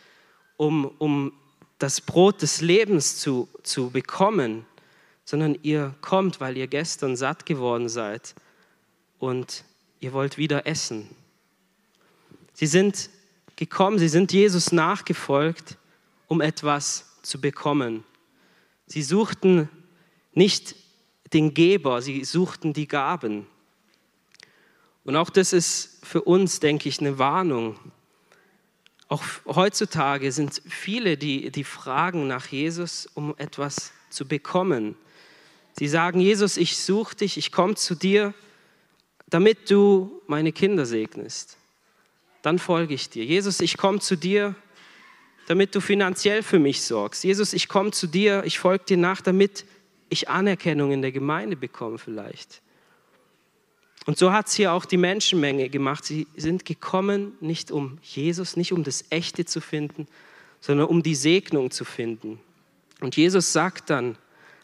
um, 0.56 0.87
um 0.99 1.32
das 1.78 2.00
Brot 2.00 2.42
des 2.42 2.61
Lebens 2.61 3.18
zu, 3.18 3.49
zu 3.62 3.90
bekommen, 3.90 4.64
sondern 5.25 5.59
ihr 5.62 5.94
kommt, 6.00 6.40
weil 6.40 6.56
ihr 6.56 6.68
gestern 6.68 7.16
satt 7.16 7.44
geworden 7.44 7.88
seid 7.88 8.35
und 9.23 9.62
ihr 10.00 10.12
wollt 10.12 10.37
wieder 10.37 10.67
essen. 10.67 11.09
Sie 12.55 12.67
sind 12.67 13.09
gekommen, 13.55 14.00
sie 14.00 14.09
sind 14.09 14.33
Jesus 14.33 14.73
nachgefolgt, 14.73 15.79
um 16.26 16.41
etwas 16.41 17.07
zu 17.23 17.41
bekommen. 17.41 18.02
Sie 18.88 19.05
suchten 19.05 19.69
nicht 20.35 20.75
den 21.33 21.55
Geber, 21.55 22.02
sie 22.02 22.25
suchten 22.25 22.73
die 22.73 22.88
Gaben. 22.88 23.47
Und 25.05 25.14
auch 25.14 25.31
das 25.31 25.52
ist 25.52 26.05
für 26.05 26.23
uns, 26.23 26.59
denke 26.59 26.88
ich, 26.88 26.99
eine 26.99 27.17
Warnung. 27.17 27.79
Auch 29.07 29.23
heutzutage 29.47 30.33
sind 30.33 30.61
viele, 30.69 31.17
die, 31.17 31.52
die 31.52 31.64
fragen 31.64 32.26
nach 32.26 32.49
Jesus, 32.49 33.09
um 33.14 33.37
etwas 33.38 33.93
zu 34.11 34.26
bekommen. 34.26 34.97
Sie 35.79 35.87
sagen, 35.87 36.19
Jesus, 36.19 36.57
ich 36.57 36.76
suche 36.76 37.14
dich, 37.14 37.38
ich 37.38 37.52
komme 37.52 37.76
zu 37.76 37.95
dir, 37.95 38.35
damit 39.32 39.70
du 39.70 40.20
meine 40.26 40.52
Kinder 40.52 40.84
segnest. 40.84 41.56
Dann 42.42 42.58
folge 42.58 42.92
ich 42.92 43.08
dir. 43.08 43.24
Jesus, 43.24 43.60
ich 43.60 43.78
komme 43.78 43.98
zu 43.98 44.14
dir, 44.14 44.54
damit 45.46 45.74
du 45.74 45.80
finanziell 45.80 46.42
für 46.42 46.58
mich 46.58 46.82
sorgst. 46.82 47.24
Jesus, 47.24 47.54
ich 47.54 47.66
komme 47.66 47.92
zu 47.92 48.06
dir, 48.06 48.42
ich 48.44 48.58
folge 48.58 48.84
dir 48.84 48.98
nach, 48.98 49.22
damit 49.22 49.64
ich 50.10 50.28
Anerkennung 50.28 50.92
in 50.92 51.00
der 51.00 51.12
Gemeinde 51.12 51.56
bekomme 51.56 51.96
vielleicht. 51.96 52.60
Und 54.04 54.18
so 54.18 54.32
hat 54.32 54.48
es 54.48 54.54
hier 54.54 54.74
auch 54.74 54.84
die 54.84 54.98
Menschenmenge 54.98 55.70
gemacht. 55.70 56.04
Sie 56.04 56.26
sind 56.36 56.66
gekommen, 56.66 57.32
nicht 57.40 57.70
um 57.70 57.98
Jesus, 58.02 58.58
nicht 58.58 58.74
um 58.74 58.84
das 58.84 59.06
Echte 59.08 59.46
zu 59.46 59.62
finden, 59.62 60.08
sondern 60.60 60.88
um 60.88 61.02
die 61.02 61.14
Segnung 61.14 61.70
zu 61.70 61.86
finden. 61.86 62.38
Und 63.00 63.16
Jesus 63.16 63.54
sagt 63.54 63.88
dann, 63.88 64.18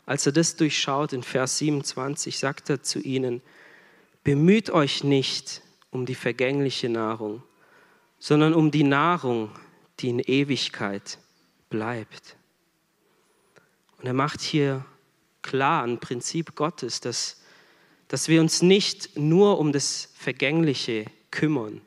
als 0.05 0.27
er 0.27 0.33
das 0.33 0.57
durchschaut, 0.57 1.15
in 1.15 1.23
Vers 1.23 1.57
27, 1.57 2.39
sagt 2.39 2.69
er 2.69 2.83
zu 2.83 2.99
ihnen, 2.99 3.41
Bemüht 4.29 4.69
euch 4.69 5.05
nicht 5.05 5.63
um 5.91 6.05
die 6.05 6.15
vergängliche 6.15 6.91
Nahrung, 6.91 7.43
sondern 8.19 8.53
um 8.53 8.71
die 8.71 8.83
Nahrung, 8.83 9.49
die 10.01 10.11
in 10.11 10.19
Ewigkeit 10.19 11.17
bleibt. 11.71 12.37
Und 13.97 14.05
er 14.05 14.13
macht 14.13 14.43
hier 14.43 14.85
klar 15.41 15.83
ein 15.83 15.99
Prinzip 15.99 16.57
Gottes, 16.57 17.01
dass, 17.01 17.41
dass 18.09 18.29
wir 18.29 18.43
uns 18.43 18.61
nicht 18.61 19.17
nur 19.17 19.59
um 19.59 19.73
das 19.73 20.13
Vergängliche 20.15 21.07
kümmern. 21.31 21.81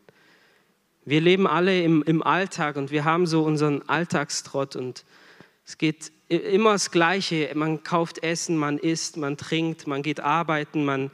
Wir 1.05 1.21
leben 1.21 1.45
alle 1.45 1.83
im, 1.83 2.01
im 2.01 2.23
Alltag 2.23 2.75
und 2.75 2.89
wir 2.89 3.05
haben 3.05 3.27
so 3.27 3.43
unseren 3.43 3.87
Alltagstrott 3.87 4.75
und 4.75 5.05
es 5.63 5.77
geht 5.77 6.11
immer 6.27 6.71
das 6.71 6.89
Gleiche. 6.89 7.51
Man 7.53 7.83
kauft 7.83 8.23
Essen, 8.23 8.57
man 8.57 8.79
isst, 8.79 9.15
man 9.17 9.37
trinkt, 9.37 9.85
man 9.85 10.01
geht 10.01 10.21
arbeiten, 10.21 10.83
man 10.83 11.11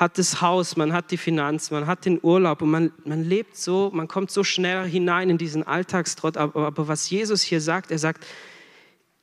hat 0.00 0.16
das 0.16 0.40
Haus, 0.40 0.76
man 0.76 0.94
hat 0.94 1.10
die 1.10 1.18
Finanz, 1.18 1.70
man 1.70 1.86
hat 1.86 2.06
den 2.06 2.18
Urlaub 2.22 2.62
und 2.62 2.70
man, 2.70 2.92
man 3.04 3.22
lebt 3.22 3.56
so, 3.56 3.90
man 3.92 4.08
kommt 4.08 4.30
so 4.30 4.42
schnell 4.42 4.88
hinein 4.88 5.28
in 5.28 5.36
diesen 5.36 5.62
Alltagstrott. 5.62 6.38
Aber, 6.38 6.66
aber 6.66 6.88
was 6.88 7.10
Jesus 7.10 7.42
hier 7.42 7.60
sagt, 7.60 7.90
er 7.90 7.98
sagt, 7.98 8.26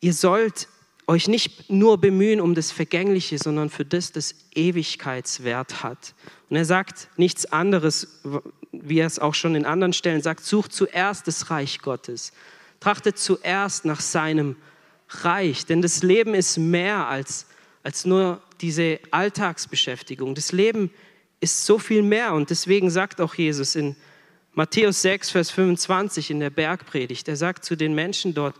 ihr 0.01 0.13
sollt 0.13 0.67
euch 1.07 1.27
nicht 1.27 1.72
nur 1.72 1.98
bemühen 2.00 2.39
um 2.39 2.53
das 2.53 2.72
Vergängliche, 2.72 3.39
sondern 3.39 3.72
für 3.72 3.86
das, 3.86 4.12
das 4.12 4.36
Ewigkeitswert 4.53 5.81
hat. 5.81 6.13
Und 6.50 6.57
er 6.57 6.65
sagt 6.65 7.07
nichts 7.17 7.51
anderes, 7.51 8.22
wie 8.72 9.00
er 9.00 9.07
es 9.07 9.17
auch 9.17 9.34
schon 9.34 9.55
in 9.55 9.65
anderen 9.65 9.93
Stellen 9.93 10.22
sagt, 10.22 10.43
sucht 10.43 10.74
zuerst 10.74 11.27
das 11.27 11.50
Reich 11.50 11.79
Gottes. 11.79 12.34
Trachtet 12.79 13.17
zuerst 13.17 13.86
nach 13.86 14.01
seinem 14.01 14.57
Reich, 15.10 15.65
denn 15.65 15.81
das 15.81 16.03
Leben 16.03 16.36
ist 16.36 16.57
mehr 16.57 17.07
als, 17.07 17.48
als 17.81 18.05
nur 18.05 18.41
diese 18.61 18.99
Alltagsbeschäftigung. 19.11 20.35
Das 20.35 20.51
Leben 20.51 20.91
ist 21.39 21.65
so 21.65 21.79
viel 21.79 22.01
mehr 22.01 22.33
und 22.33 22.49
deswegen 22.49 22.89
sagt 22.89 23.21
auch 23.21 23.35
Jesus 23.35 23.75
in 23.75 23.95
Matthäus 24.53 25.03
6, 25.03 25.31
Vers 25.31 25.51
25 25.51 26.31
in 26.31 26.39
der 26.39 26.49
Bergpredigt, 26.49 27.27
er 27.27 27.35
sagt 27.35 27.63
zu 27.63 27.75
den 27.75 27.93
Menschen 27.93 28.33
dort, 28.33 28.55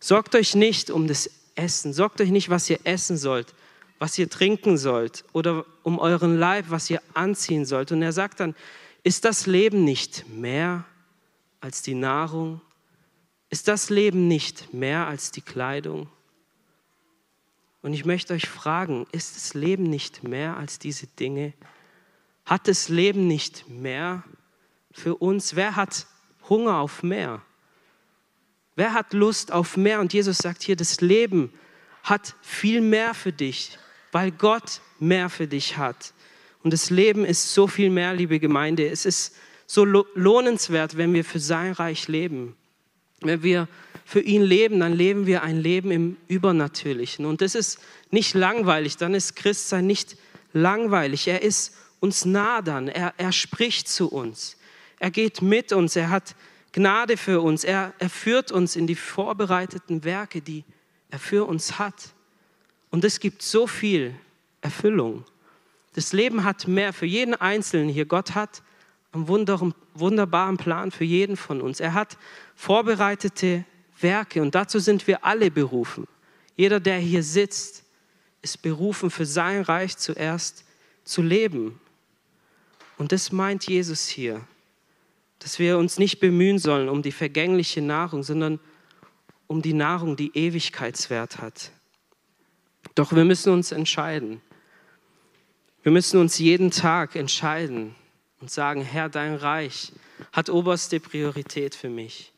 sorgt 0.00 0.34
euch 0.34 0.54
nicht 0.56 0.90
um 0.90 1.06
das 1.06 1.30
Essen, 1.54 1.92
sorgt 1.92 2.20
euch 2.20 2.30
nicht, 2.30 2.50
was 2.50 2.68
ihr 2.68 2.80
essen 2.84 3.16
sollt, 3.16 3.54
was 3.98 4.18
ihr 4.18 4.28
trinken 4.28 4.78
sollt 4.78 5.24
oder 5.32 5.64
um 5.82 5.98
euren 5.98 6.38
Leib, 6.38 6.66
was 6.68 6.90
ihr 6.90 7.00
anziehen 7.14 7.64
sollt. 7.64 7.92
Und 7.92 8.02
er 8.02 8.12
sagt 8.12 8.40
dann, 8.40 8.54
ist 9.04 9.24
das 9.24 9.46
Leben 9.46 9.84
nicht 9.84 10.28
mehr 10.28 10.84
als 11.60 11.82
die 11.82 11.94
Nahrung? 11.94 12.60
Ist 13.48 13.68
das 13.68 13.90
Leben 13.90 14.28
nicht 14.28 14.74
mehr 14.74 15.06
als 15.06 15.30
die 15.30 15.40
Kleidung? 15.40 16.08
Und 17.82 17.92
ich 17.92 18.04
möchte 18.04 18.34
euch 18.34 18.48
fragen, 18.48 19.06
ist 19.12 19.36
das 19.36 19.54
Leben 19.54 19.84
nicht 19.84 20.24
mehr 20.24 20.56
als 20.56 20.78
diese 20.78 21.06
Dinge? 21.06 21.52
Hat 22.44 22.66
das 22.66 22.88
Leben 22.88 23.28
nicht 23.28 23.68
mehr 23.68 24.24
für 24.90 25.14
uns? 25.16 25.54
Wer 25.54 25.76
hat 25.76 26.06
Hunger 26.48 26.78
auf 26.78 27.02
mehr? 27.02 27.42
Wer 28.74 28.94
hat 28.94 29.12
Lust 29.12 29.52
auf 29.52 29.76
mehr? 29.76 30.00
Und 30.00 30.12
Jesus 30.12 30.38
sagt 30.38 30.62
hier, 30.62 30.76
das 30.76 31.00
Leben 31.00 31.52
hat 32.02 32.34
viel 32.42 32.80
mehr 32.80 33.14
für 33.14 33.32
dich, 33.32 33.78
weil 34.12 34.30
Gott 34.30 34.80
mehr 34.98 35.28
für 35.28 35.46
dich 35.46 35.76
hat. 35.76 36.14
Und 36.62 36.72
das 36.72 36.90
Leben 36.90 37.24
ist 37.24 37.54
so 37.54 37.66
viel 37.66 37.90
mehr, 37.90 38.14
liebe 38.14 38.40
Gemeinde. 38.40 38.88
Es 38.88 39.04
ist 39.04 39.36
so 39.66 39.84
lohnenswert, 39.84 40.96
wenn 40.96 41.12
wir 41.12 41.24
für 41.24 41.40
sein 41.40 41.72
Reich 41.72 42.08
leben. 42.08 42.56
Wenn 43.20 43.42
wir 43.42 43.68
für 44.04 44.20
ihn 44.20 44.42
leben, 44.42 44.80
dann 44.80 44.92
leben 44.92 45.26
wir 45.26 45.42
ein 45.42 45.58
Leben 45.58 45.90
im 45.90 46.16
Übernatürlichen. 46.28 47.26
Und 47.26 47.40
das 47.40 47.54
ist 47.54 47.78
nicht 48.10 48.34
langweilig, 48.34 48.96
dann 48.96 49.14
ist 49.14 49.36
Christsein 49.36 49.86
nicht 49.86 50.16
langweilig. 50.52 51.28
Er 51.28 51.42
ist 51.42 51.74
uns 52.00 52.24
nah 52.24 52.62
dann, 52.62 52.88
er, 52.88 53.12
er 53.16 53.32
spricht 53.32 53.88
zu 53.88 54.08
uns, 54.10 54.56
er 54.98 55.10
geht 55.10 55.42
mit 55.42 55.72
uns, 55.72 55.96
er 55.96 56.10
hat 56.10 56.34
Gnade 56.72 57.16
für 57.16 57.40
uns, 57.40 57.64
er, 57.64 57.92
er 57.98 58.10
führt 58.10 58.52
uns 58.52 58.76
in 58.76 58.86
die 58.86 58.94
vorbereiteten 58.94 60.04
Werke, 60.04 60.40
die 60.40 60.64
er 61.10 61.18
für 61.18 61.46
uns 61.46 61.78
hat. 61.78 62.14
Und 62.90 63.04
es 63.04 63.20
gibt 63.20 63.42
so 63.42 63.66
viel 63.66 64.14
Erfüllung. 64.60 65.24
Das 65.94 66.12
Leben 66.12 66.44
hat 66.44 66.68
mehr 66.68 66.92
für 66.92 67.06
jeden 67.06 67.34
Einzelnen 67.34 67.88
hier. 67.88 68.06
Gott 68.06 68.34
hat 68.34 68.62
einen 69.12 69.26
wunderbaren 69.94 70.56
Plan 70.56 70.90
für 70.90 71.04
jeden 71.04 71.36
von 71.36 71.60
uns. 71.60 71.80
Er 71.80 71.94
hat 71.94 72.18
vorbereitete 72.54 73.64
Werke. 74.00 74.42
Und 74.42 74.54
dazu 74.54 74.78
sind 74.78 75.06
wir 75.06 75.24
alle 75.24 75.50
berufen. 75.50 76.06
Jeder, 76.56 76.80
der 76.80 76.98
hier 76.98 77.22
sitzt, 77.22 77.84
ist 78.42 78.62
berufen, 78.62 79.10
für 79.10 79.26
sein 79.26 79.62
Reich 79.62 79.96
zuerst 79.96 80.64
zu 81.04 81.22
leben. 81.22 81.80
Und 82.98 83.12
das 83.12 83.32
meint 83.32 83.66
Jesus 83.66 84.08
hier, 84.08 84.40
dass 85.38 85.58
wir 85.58 85.78
uns 85.78 85.98
nicht 85.98 86.20
bemühen 86.20 86.58
sollen 86.58 86.88
um 86.88 87.02
die 87.02 87.12
vergängliche 87.12 87.80
Nahrung, 87.80 88.22
sondern 88.22 88.60
um 89.46 89.62
die 89.62 89.72
Nahrung, 89.72 90.16
die 90.16 90.36
Ewigkeitswert 90.36 91.38
hat. 91.38 91.70
Doch 92.94 93.12
wir 93.12 93.24
müssen 93.24 93.52
uns 93.52 93.72
entscheiden. 93.72 94.42
Wir 95.82 95.92
müssen 95.92 96.20
uns 96.20 96.38
jeden 96.38 96.70
Tag 96.70 97.16
entscheiden 97.16 97.94
und 98.40 98.50
sagen, 98.50 98.82
Herr, 98.82 99.08
dein 99.08 99.34
Reich 99.34 99.92
hat 100.32 100.48
oberste 100.48 101.00
Priorität 101.00 101.74
für 101.74 101.88
mich. 101.88 102.32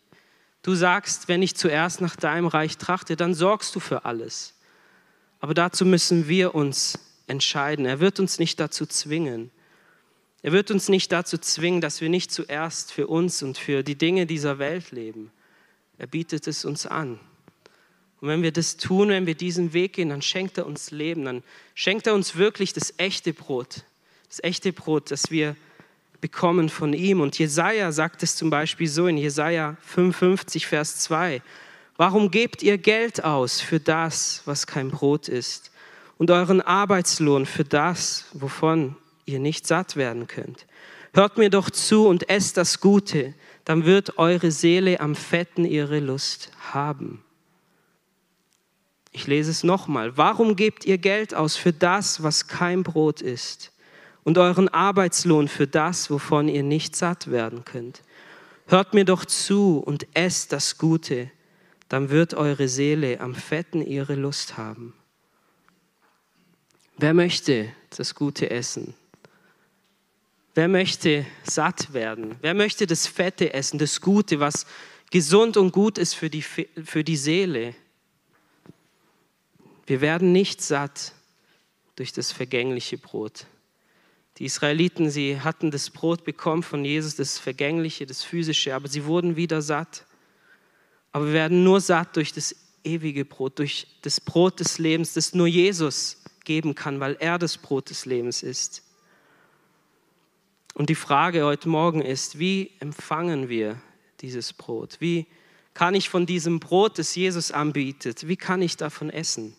Du 0.62 0.74
sagst, 0.74 1.28
wenn 1.28 1.42
ich 1.42 1.56
zuerst 1.56 2.00
nach 2.00 2.16
deinem 2.16 2.46
Reich 2.46 2.76
trachte, 2.76 3.16
dann 3.16 3.34
sorgst 3.34 3.74
du 3.74 3.80
für 3.80 4.04
alles. 4.04 4.54
Aber 5.40 5.54
dazu 5.54 5.86
müssen 5.86 6.28
wir 6.28 6.54
uns 6.54 6.98
entscheiden. 7.26 7.86
Er 7.86 8.00
wird 8.00 8.20
uns 8.20 8.38
nicht 8.38 8.60
dazu 8.60 8.84
zwingen. 8.84 9.50
Er 10.42 10.52
wird 10.52 10.70
uns 10.70 10.88
nicht 10.88 11.12
dazu 11.12 11.38
zwingen, 11.38 11.80
dass 11.80 12.00
wir 12.00 12.08
nicht 12.08 12.30
zuerst 12.30 12.92
für 12.92 13.06
uns 13.06 13.42
und 13.42 13.58
für 13.58 13.82
die 13.82 13.96
Dinge 13.96 14.26
dieser 14.26 14.58
Welt 14.58 14.90
leben. 14.90 15.30
Er 15.98 16.06
bietet 16.06 16.46
es 16.46 16.64
uns 16.64 16.86
an. 16.86 17.20
Und 18.20 18.28
wenn 18.28 18.42
wir 18.42 18.52
das 18.52 18.76
tun, 18.76 19.08
wenn 19.08 19.26
wir 19.26 19.34
diesen 19.34 19.72
Weg 19.72 19.94
gehen, 19.94 20.10
dann 20.10 20.22
schenkt 20.22 20.58
er 20.58 20.66
uns 20.66 20.90
Leben, 20.90 21.24
dann 21.24 21.42
schenkt 21.74 22.06
er 22.06 22.14
uns 22.14 22.36
wirklich 22.36 22.72
das 22.74 22.94
echte 22.98 23.32
Brot, 23.32 23.84
das 24.28 24.42
echte 24.42 24.72
Brot, 24.72 25.10
das 25.10 25.30
wir 25.30 25.56
bekommen 26.20 26.68
von 26.68 26.92
ihm. 26.92 27.20
Und 27.20 27.38
Jesaja 27.38 27.92
sagt 27.92 28.22
es 28.22 28.36
zum 28.36 28.50
Beispiel 28.50 28.88
so 28.88 29.06
in 29.06 29.16
Jesaja 29.16 29.76
55, 29.82 30.66
Vers 30.66 30.98
2. 30.98 31.42
Warum 31.96 32.30
gebt 32.30 32.62
ihr 32.62 32.78
Geld 32.78 33.24
aus 33.24 33.60
für 33.60 33.80
das, 33.80 34.42
was 34.46 34.66
kein 34.66 34.90
Brot 34.90 35.28
ist, 35.28 35.70
und 36.18 36.30
euren 36.30 36.60
Arbeitslohn 36.60 37.46
für 37.46 37.64
das, 37.64 38.26
wovon 38.32 38.96
ihr 39.26 39.38
nicht 39.38 39.66
satt 39.66 39.96
werden 39.96 40.26
könnt? 40.26 40.66
Hört 41.12 41.38
mir 41.38 41.50
doch 41.50 41.70
zu 41.70 42.06
und 42.06 42.28
esst 42.28 42.56
das 42.56 42.80
Gute, 42.80 43.34
dann 43.64 43.84
wird 43.84 44.18
eure 44.18 44.50
Seele 44.50 45.00
am 45.00 45.14
Fetten 45.14 45.64
ihre 45.64 46.00
Lust 46.00 46.50
haben. 46.72 47.22
Ich 49.12 49.26
lese 49.26 49.50
es 49.50 49.64
nochmal. 49.64 50.16
Warum 50.16 50.56
gebt 50.56 50.84
ihr 50.84 50.98
Geld 50.98 51.34
aus 51.34 51.56
für 51.56 51.72
das, 51.72 52.22
was 52.22 52.46
kein 52.46 52.82
Brot 52.82 53.20
ist? 53.20 53.72
Und 54.30 54.38
euren 54.38 54.68
Arbeitslohn 54.68 55.48
für 55.48 55.66
das, 55.66 56.08
wovon 56.08 56.46
ihr 56.46 56.62
nicht 56.62 56.94
satt 56.94 57.32
werden 57.32 57.64
könnt. 57.64 58.00
Hört 58.68 58.94
mir 58.94 59.04
doch 59.04 59.24
zu 59.24 59.78
und 59.78 60.06
esst 60.14 60.52
das 60.52 60.78
Gute, 60.78 61.32
dann 61.88 62.10
wird 62.10 62.34
eure 62.34 62.68
Seele 62.68 63.18
am 63.18 63.34
Fetten 63.34 63.84
ihre 63.84 64.14
Lust 64.14 64.56
haben. 64.56 64.94
Wer 66.96 67.12
möchte 67.12 67.72
das 67.96 68.14
Gute 68.14 68.50
essen? 68.50 68.94
Wer 70.54 70.68
möchte 70.68 71.26
satt 71.42 71.92
werden? 71.92 72.36
Wer 72.40 72.54
möchte 72.54 72.86
das 72.86 73.08
Fette 73.08 73.52
essen, 73.52 73.80
das 73.80 74.00
Gute, 74.00 74.38
was 74.38 74.64
gesund 75.10 75.56
und 75.56 75.72
gut 75.72 75.98
ist 75.98 76.14
für 76.14 76.30
die, 76.30 76.42
für 76.42 77.02
die 77.02 77.16
Seele? 77.16 77.74
Wir 79.88 80.00
werden 80.00 80.30
nicht 80.30 80.62
satt 80.62 81.14
durch 81.96 82.12
das 82.12 82.30
vergängliche 82.30 82.96
Brot. 82.96 83.46
Die 84.40 84.46
Israeliten, 84.46 85.10
sie 85.10 85.38
hatten 85.38 85.70
das 85.70 85.90
Brot 85.90 86.24
bekommen 86.24 86.62
von 86.62 86.82
Jesus, 86.82 87.14
das 87.14 87.38
Vergängliche, 87.38 88.06
das 88.06 88.24
Physische, 88.24 88.74
aber 88.74 88.88
sie 88.88 89.04
wurden 89.04 89.36
wieder 89.36 89.60
satt. 89.60 90.06
Aber 91.12 91.26
wir 91.26 91.34
werden 91.34 91.62
nur 91.62 91.82
satt 91.82 92.16
durch 92.16 92.32
das 92.32 92.56
ewige 92.82 93.26
Brot, 93.26 93.58
durch 93.58 93.86
das 94.00 94.18
Brot 94.18 94.58
des 94.58 94.78
Lebens, 94.78 95.12
das 95.12 95.34
nur 95.34 95.46
Jesus 95.46 96.22
geben 96.44 96.74
kann, 96.74 97.00
weil 97.00 97.18
er 97.20 97.38
das 97.38 97.58
Brot 97.58 97.90
des 97.90 98.06
Lebens 98.06 98.42
ist. 98.42 98.82
Und 100.72 100.88
die 100.88 100.94
Frage 100.94 101.44
heute 101.44 101.68
Morgen 101.68 102.00
ist, 102.00 102.38
wie 102.38 102.70
empfangen 102.80 103.50
wir 103.50 103.78
dieses 104.22 104.54
Brot? 104.54 104.96
Wie 105.00 105.26
kann 105.74 105.94
ich 105.94 106.08
von 106.08 106.24
diesem 106.24 106.60
Brot, 106.60 106.98
das 106.98 107.14
Jesus 107.14 107.52
anbietet, 107.52 108.26
wie 108.26 108.36
kann 108.36 108.62
ich 108.62 108.78
davon 108.78 109.10
essen? 109.10 109.54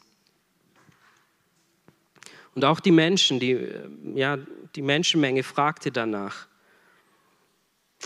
Und 2.56 2.66
auch 2.66 2.80
die 2.80 2.92
Menschen, 2.92 3.40
die, 3.40 3.70
ja, 4.16 4.38
die 4.76 4.82
Menschenmenge 4.82 5.44
fragte 5.44 5.92
danach. 5.92 6.48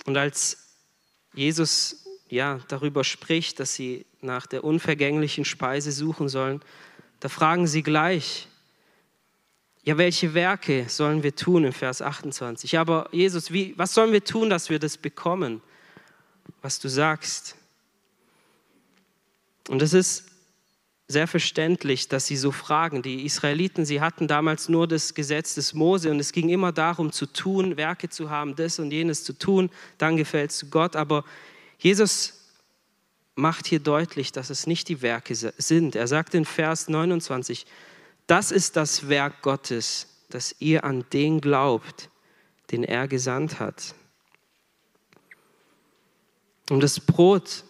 Und 0.05 0.17
als 0.17 0.57
Jesus 1.33 2.05
ja, 2.29 2.59
darüber 2.67 3.03
spricht, 3.03 3.59
dass 3.59 3.75
sie 3.75 4.05
nach 4.21 4.47
der 4.47 4.63
unvergänglichen 4.63 5.45
Speise 5.45 5.91
suchen 5.91 6.29
sollen, 6.29 6.61
da 7.19 7.29
fragen 7.29 7.67
sie 7.67 7.83
gleich, 7.83 8.47
ja, 9.83 9.97
welche 9.97 10.33
Werke 10.33 10.89
sollen 10.89 11.21
wir 11.21 11.35
tun 11.35 11.63
im 11.63 11.73
Vers 11.73 12.01
28? 12.01 12.79
Aber 12.79 13.07
Jesus, 13.11 13.51
wie, 13.51 13.77
was 13.77 13.93
sollen 13.93 14.11
wir 14.11 14.23
tun, 14.23 14.49
dass 14.49 14.69
wir 14.69 14.79
das 14.79 14.97
bekommen, 14.97 15.61
was 16.61 16.79
du 16.79 16.87
sagst? 16.87 17.55
Und 19.69 19.81
das 19.81 19.93
ist 19.93 20.25
sehr 21.07 21.27
verständlich, 21.27 22.07
dass 22.07 22.25
sie 22.25 22.37
so 22.37 22.51
fragen. 22.51 23.01
Die 23.01 23.25
Israeliten, 23.25 23.85
sie 23.85 24.01
hatten 24.01 24.27
damals 24.27 24.69
nur 24.69 24.87
das 24.87 25.13
Gesetz 25.13 25.53
des 25.53 25.73
Mose 25.73 26.09
und 26.09 26.19
es 26.19 26.31
ging 26.31 26.49
immer 26.49 26.71
darum 26.71 27.11
zu 27.11 27.27
tun, 27.27 27.77
Werke 27.77 28.09
zu 28.09 28.29
haben, 28.29 28.55
das 28.55 28.79
und 28.79 28.91
jenes 28.91 29.23
zu 29.23 29.33
tun, 29.33 29.69
dann 29.97 30.17
gefällt 30.17 30.51
es 30.51 30.69
Gott. 30.71 30.95
Aber 30.95 31.23
Jesus 31.77 32.33
macht 33.35 33.67
hier 33.67 33.79
deutlich, 33.79 34.31
dass 34.31 34.49
es 34.49 34.65
nicht 34.65 34.89
die 34.89 35.01
Werke 35.01 35.35
sind. 35.35 35.95
Er 35.95 36.07
sagt 36.07 36.33
in 36.33 36.45
Vers 36.45 36.87
29, 36.87 37.65
das 38.25 38.51
ist 38.51 38.75
das 38.75 39.07
Werk 39.07 39.43
Gottes, 39.43 40.07
dass 40.29 40.55
ihr 40.59 40.83
an 40.83 41.05
den 41.13 41.39
glaubt, 41.39 42.09
den 42.71 42.83
er 42.83 43.07
gesandt 43.07 43.59
hat. 43.59 43.93
Um 46.71 46.79
das 46.79 46.99
Brot 46.99 47.63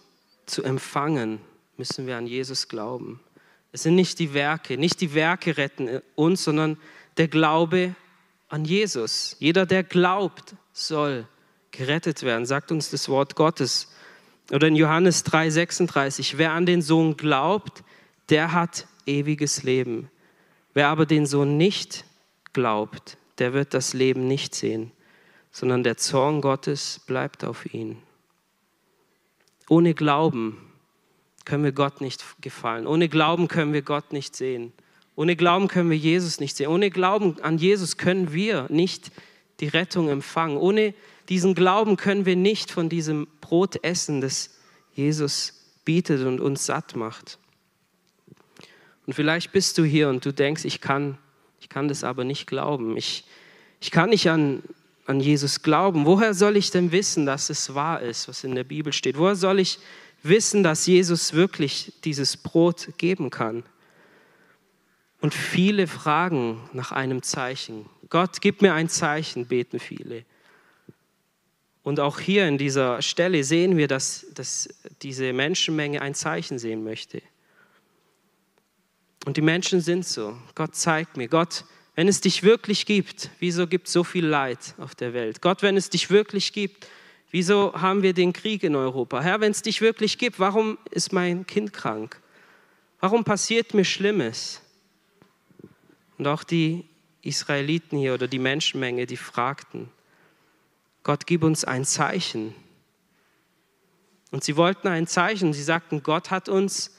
zu 0.46 0.64
empfangen, 0.64 1.42
müssen 1.76 2.08
wir 2.08 2.16
an 2.16 2.28
Jesus 2.28 2.70
glauben. 2.70 3.20
Es 3.76 3.84
sind 3.84 3.96
nicht 3.96 4.20
die 4.20 4.34
Werke, 4.34 4.78
nicht 4.78 5.02
die 5.02 5.14
Werke 5.14 5.58
retten 5.58 6.02
uns, 6.16 6.46
sondern 6.46 6.78
der 7.18 7.28
Glaube 7.28 7.94
an 8.48 8.64
Jesus. 8.64 9.36
Jeder, 9.40 9.66
der 9.66 9.84
glaubt, 9.84 10.56
soll 10.72 11.28
gerettet 11.72 12.24
werden, 12.24 12.46
sagt 12.46 12.72
uns 12.72 12.90
das 12.90 13.10
Wort 13.10 13.36
Gottes. 13.36 13.94
Oder 14.50 14.70
in 14.70 14.78
Johannes 14.78 15.26
3:36, 15.26 16.38
wer 16.38 16.54
an 16.54 16.66
den 16.66 16.82
Sohn 16.82 17.18
glaubt, 17.18 17.84
der 18.30 18.54
hat 18.54 18.88
ewiges 19.06 19.64
Leben. 19.64 20.10
Wer 20.74 20.88
aber 20.88 21.06
den 21.06 21.26
Sohn 21.26 21.58
nicht 21.58 22.06
glaubt, 22.54 23.18
der 23.40 23.52
wird 23.52 23.74
das 23.74 23.92
Leben 23.92 24.26
nicht 24.26 24.56
sehen, 24.56 24.94
sondern 25.52 25.84
der 25.84 25.98
Zorn 25.98 26.40
Gottes 26.40 27.02
bleibt 27.08 27.44
auf 27.44 27.66
ihn. 27.74 28.02
Ohne 29.68 29.94
Glauben 29.94 30.66
können 31.46 31.64
wir 31.64 31.72
Gott 31.72 32.02
nicht 32.02 32.24
gefallen. 32.42 32.88
Ohne 32.88 33.08
Glauben 33.08 33.48
können 33.48 33.74
wir 33.74 33.84
Gott 33.84 34.12
nicht 34.12 34.36
sehen. 34.36 34.74
Ohne 35.16 35.36
Glauben 35.36 35.68
können 35.68 35.90
wir 35.90 35.98
Jesus 35.98 36.40
nicht 36.40 36.58
sehen. 36.58 36.68
Ohne 36.68 36.90
Glauben 36.90 37.40
an 37.42 37.58
Jesus 37.58 37.98
können 37.98 38.34
wir 38.34 38.68
nicht 38.70 39.12
die 39.60 39.68
Rettung 39.68 40.10
empfangen. 40.10 40.58
Ohne 40.58 40.94
diesen 41.30 41.56
Glauben 41.56 41.96
können 41.96 42.26
wir 42.26 42.36
nicht 42.36 42.72
von 42.72 42.90
diesem 42.90 43.28
Brot 43.42 43.84
essen, 43.84 44.22
das 44.22 44.50
Jesus 44.94 45.54
bietet 45.86 46.26
und 46.26 46.42
uns 46.42 46.66
satt 46.66 46.96
macht. 46.96 47.38
Und 49.06 49.14
vielleicht 49.14 49.52
bist 49.52 49.78
du 49.78 49.84
hier 49.84 50.10
und 50.10 50.26
du 50.26 50.34
denkst, 50.34 50.66
ich 50.66 50.82
kann, 50.82 51.18
ich 51.60 51.70
kann 51.70 51.88
das 51.88 52.04
aber 52.04 52.24
nicht 52.24 52.48
glauben. 52.48 52.98
Ich, 52.98 53.24
ich 53.80 53.92
kann 53.92 54.10
nicht 54.10 54.30
an, 54.30 54.64
an 55.06 55.20
Jesus 55.20 55.62
glauben. 55.62 56.06
Woher 56.06 56.34
soll 56.34 56.58
ich 56.58 56.72
denn 56.72 56.92
wissen, 56.92 57.26
dass 57.26 57.50
es 57.50 57.76
wahr 57.76 58.02
ist, 58.02 58.28
was 58.28 58.44
in 58.44 58.56
der 58.56 58.64
Bibel 58.64 58.92
steht? 58.92 59.18
Woher 59.18 59.36
soll 59.36 59.60
ich 59.60 59.80
wissen, 60.28 60.64
dass 60.64 60.86
Jesus 60.86 61.34
wirklich 61.34 61.94
dieses 62.04 62.38
Brot 62.38 62.90
geben 62.98 63.30
kann. 63.30 63.64
Und 65.22 65.34
viele 65.34 65.88
fragen 65.88 66.70
nach 66.74 66.92
einem 66.92 67.24
Zeichen. 67.24 67.86
Gott, 68.10 68.42
gib 68.42 68.62
mir 68.62 68.74
ein 68.74 68.90
Zeichen, 68.90 69.48
beten 69.48 69.80
viele. 69.80 70.26
Und 71.84 72.00
auch 72.00 72.20
hier 72.20 72.48
in 72.48 72.58
dieser 72.58 73.02
Stelle 73.02 73.44
sehen 73.44 73.78
wir, 73.78 73.88
dass, 73.88 74.26
dass 74.34 74.68
diese 75.02 75.34
Menschenmenge 75.34 76.02
ein 76.02 76.16
Zeichen 76.16 76.58
sehen 76.60 76.84
möchte. 76.84 77.22
Und 79.26 79.38
die 79.38 79.42
Menschen 79.42 79.82
sind 79.82 80.06
so. 80.06 80.38
Gott 80.54 80.76
zeigt 80.76 81.18
mir, 81.18 81.28
Gott, 81.28 81.66
wenn 81.96 82.08
es 82.08 82.22
dich 82.22 82.44
wirklich 82.44 82.86
gibt, 82.86 83.30
wieso 83.40 83.68
gibt 83.68 83.88
es 83.88 83.94
so 83.94 84.04
viel 84.04 84.26
Leid 84.26 84.76
auf 84.78 84.96
der 84.96 85.14
Welt? 85.14 85.42
Gott, 85.42 85.62
wenn 85.62 85.78
es 85.78 85.90
dich 85.90 86.10
wirklich 86.10 86.54
gibt, 86.54 86.88
Wieso 87.36 87.74
haben 87.74 88.02
wir 88.02 88.14
den 88.14 88.32
Krieg 88.32 88.64
in 88.64 88.78
Europa? 88.78 89.20
Herr, 89.20 89.42
wenn 89.42 89.52
es 89.52 89.62
dich 89.62 89.82
wirklich 89.82 90.18
gibt, 90.18 90.40
warum 90.40 90.78
ist 90.92 91.12
mein 91.12 91.46
Kind 91.46 91.74
krank? 91.74 92.22
Warum 93.02 93.26
passiert 93.26 93.74
mir 93.74 93.84
Schlimmes? 93.84 94.62
Und 96.18 96.28
auch 96.28 96.46
die 96.46 96.86
Israeliten 97.24 97.98
hier 97.98 98.14
oder 98.14 98.30
die 98.30 98.40
Menschenmenge, 98.40 99.06
die 99.06 99.18
fragten, 99.18 99.90
Gott, 101.04 101.28
gib 101.28 101.44
uns 101.44 101.66
ein 101.66 101.84
Zeichen. 101.84 102.56
Und 104.32 104.46
sie 104.46 104.56
wollten 104.56 104.88
ein 104.88 105.06
Zeichen. 105.06 105.52
Sie 105.52 105.62
sagten, 105.62 106.04
Gott 106.04 106.32
hat 106.32 106.48
uns 106.48 106.98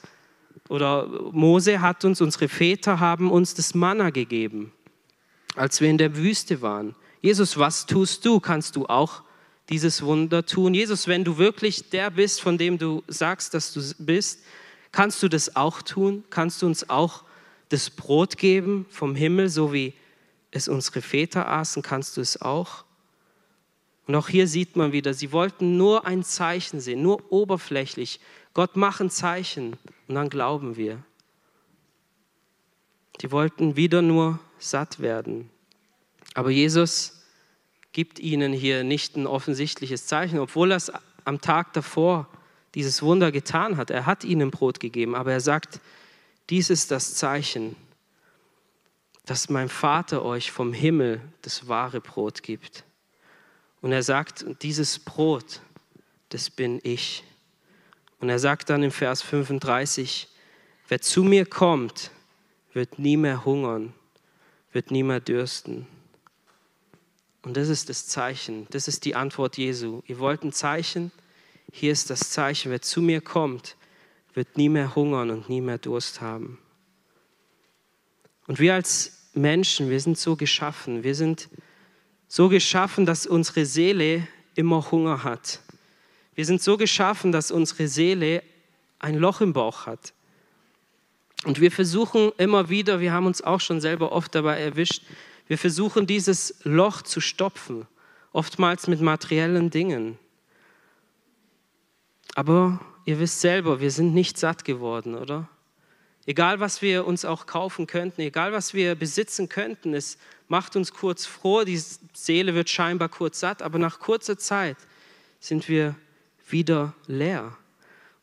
oder 0.69 1.07
Mose 1.31 1.81
hat 1.81 2.05
uns, 2.05 2.21
unsere 2.21 2.47
Väter 2.47 2.99
haben 2.99 3.31
uns 3.31 3.55
das 3.55 3.73
Manna 3.73 4.11
gegeben, 4.11 4.71
als 5.55 5.81
wir 5.81 5.89
in 5.89 5.97
der 5.97 6.15
Wüste 6.15 6.61
waren. 6.61 6.93
Jesus, 7.21 7.57
was 7.57 7.87
tust 7.87 8.23
du? 8.23 8.39
Kannst 8.39 8.75
du 8.75 8.85
auch 8.85 9.23
dieses 9.69 10.01
Wunder 10.01 10.45
tun? 10.45 10.73
Jesus, 10.73 11.07
wenn 11.07 11.23
du 11.23 11.37
wirklich 11.37 11.89
der 11.89 12.09
bist, 12.09 12.41
von 12.41 12.57
dem 12.57 12.77
du 12.77 13.03
sagst, 13.07 13.53
dass 13.53 13.73
du 13.73 13.81
bist, 13.99 14.43
kannst 14.91 15.21
du 15.23 15.27
das 15.27 15.55
auch 15.55 15.81
tun? 15.81 16.23
Kannst 16.29 16.61
du 16.61 16.65
uns 16.65 16.89
auch 16.89 17.23
das 17.69 17.89
Brot 17.89 18.37
geben 18.37 18.85
vom 18.89 19.15
Himmel, 19.15 19.49
so 19.49 19.73
wie 19.73 19.93
es 20.51 20.67
unsere 20.67 21.01
Väter 21.01 21.47
aßen? 21.49 21.81
Kannst 21.81 22.17
du 22.17 22.21
es 22.21 22.41
auch? 22.41 22.85
Und 24.07 24.15
auch 24.15 24.29
hier 24.29 24.47
sieht 24.47 24.77
man 24.77 24.93
wieder, 24.93 25.13
sie 25.13 25.33
wollten 25.33 25.75
nur 25.75 26.05
ein 26.05 26.23
Zeichen 26.23 26.79
sehen, 26.79 27.01
nur 27.01 27.31
oberflächlich. 27.31 28.21
Gott 28.53 28.77
macht 28.77 29.01
ein 29.01 29.09
Zeichen 29.09 29.75
und 30.07 30.15
dann 30.15 30.29
glauben 30.29 30.77
wir. 30.77 31.03
Die 33.21 33.31
wollten 33.31 33.75
wieder 33.75 34.01
nur 34.01 34.39
satt 34.59 34.99
werden. 34.99 35.49
Aber 36.33 36.51
Jesus 36.51 37.16
gibt 37.97 38.19
ihnen 38.19 38.53
hier 38.53 38.83
nicht 38.83 39.15
ein 39.15 39.25
offensichtliches 39.25 40.05
Zeichen, 40.05 40.37
obwohl 40.37 40.69
er 40.69 40.77
es 40.77 40.91
am 41.25 41.41
Tag 41.41 41.73
davor 41.73 42.27
dieses 42.75 43.01
Wunder 43.01 43.31
getan 43.31 43.75
hat. 43.75 43.89
Er 43.89 44.05
hat 44.05 44.23
ihnen 44.23 44.51
Brot 44.51 44.79
gegeben, 44.79 45.15
aber 45.15 45.31
er 45.31 45.41
sagt, 45.41 45.79
dies 46.51 46.69
ist 46.69 46.91
das 46.91 47.15
Zeichen, 47.15 47.75
dass 49.25 49.49
mein 49.49 49.67
Vater 49.67 50.23
euch 50.23 50.51
vom 50.51 50.73
Himmel 50.73 51.21
das 51.41 51.69
wahre 51.69 51.99
Brot 51.99 52.43
gibt. 52.43 52.83
Und 53.81 53.91
er 53.93 54.03
sagt, 54.03 54.45
dieses 54.61 54.99
Brot, 54.99 55.61
das 56.29 56.51
bin 56.51 56.79
ich. 56.83 57.23
Und 58.19 58.29
er 58.29 58.37
sagt 58.37 58.69
dann 58.69 58.83
im 58.83 58.91
Vers 58.91 59.23
35, 59.23 60.27
wer 60.87 61.01
zu 61.01 61.23
mir 61.23 61.47
kommt, 61.47 62.11
wird 62.73 62.99
nie 62.99 63.17
mehr 63.17 63.43
hungern, 63.43 63.91
wird 64.71 64.91
nie 64.91 65.01
mehr 65.01 65.19
dürsten. 65.19 65.87
Und 67.47 67.55
das 67.55 67.69
ist 67.69 67.87
das 67.87 68.05
Zeichen, 68.07 68.67
das 68.71 68.89
ist 68.89 69.05
die 69.05 69.15
Antwort 69.15 69.55
Jesu. 69.55 70.01
Ihr 70.05 70.19
wollt 70.19 70.43
ein 70.43 70.51
Zeichen? 70.51 71.13
Hier 71.71 71.93
ist 71.93 72.09
das 72.09 72.29
Zeichen, 72.29 72.71
wer 72.71 72.81
zu 72.81 73.01
mir 73.01 73.21
kommt, 73.21 73.77
wird 74.33 74.57
nie 74.57 74.67
mehr 74.67 74.95
hungern 74.95 75.29
und 75.29 75.47
nie 75.47 75.61
mehr 75.61 75.77
Durst 75.77 76.19
haben. 76.19 76.59
Und 78.47 78.59
wir 78.59 78.73
als 78.73 79.29
Menschen, 79.33 79.89
wir 79.89 80.01
sind 80.01 80.17
so 80.17 80.35
geschaffen, 80.35 81.03
wir 81.03 81.15
sind 81.15 81.47
so 82.27 82.49
geschaffen, 82.49 83.05
dass 83.05 83.25
unsere 83.25 83.65
Seele 83.65 84.27
immer 84.55 84.91
Hunger 84.91 85.23
hat. 85.23 85.61
Wir 86.35 86.43
sind 86.43 86.61
so 86.61 86.75
geschaffen, 86.75 87.31
dass 87.31 87.49
unsere 87.49 87.87
Seele 87.87 88.43
ein 88.99 89.15
Loch 89.15 89.39
im 89.39 89.53
Bauch 89.53 89.85
hat. 89.85 90.11
Und 91.45 91.61
wir 91.61 91.71
versuchen 91.71 92.33
immer 92.37 92.67
wieder, 92.67 92.99
wir 92.99 93.13
haben 93.13 93.25
uns 93.25 93.41
auch 93.41 93.61
schon 93.61 93.79
selber 93.79 94.11
oft 94.11 94.35
dabei 94.35 94.59
erwischt, 94.59 95.03
wir 95.47 95.57
versuchen 95.57 96.07
dieses 96.07 96.55
Loch 96.63 97.01
zu 97.01 97.21
stopfen, 97.21 97.87
oftmals 98.33 98.87
mit 98.87 99.01
materiellen 99.01 99.69
Dingen. 99.69 100.17
Aber 102.35 102.79
ihr 103.05 103.19
wisst 103.19 103.41
selber, 103.41 103.79
wir 103.79 103.91
sind 103.91 104.13
nicht 104.13 104.37
satt 104.37 104.65
geworden, 104.65 105.15
oder? 105.15 105.49
Egal, 106.25 106.59
was 106.59 106.81
wir 106.81 107.07
uns 107.07 107.23
auch 107.23 107.45
kaufen 107.45 107.87
könnten, 107.87 108.19
egal, 108.21 108.51
was 108.51 108.73
wir 108.73 108.95
besitzen 108.95 109.47
könnten, 109.47 109.93
es 109.93 110.17
macht 110.49 110.75
uns 110.75 110.91
kurz 110.93 111.25
froh, 111.25 111.63
die 111.63 111.81
Seele 112.13 112.53
wird 112.53 112.69
scheinbar 112.69 113.07
kurz 113.07 113.39
satt, 113.39 113.61
aber 113.61 113.79
nach 113.79 113.99
kurzer 113.99 114.37
Zeit 114.37 114.75
sind 115.39 115.69
wir 115.69 115.95
wieder 116.49 116.93
leer. 117.07 117.55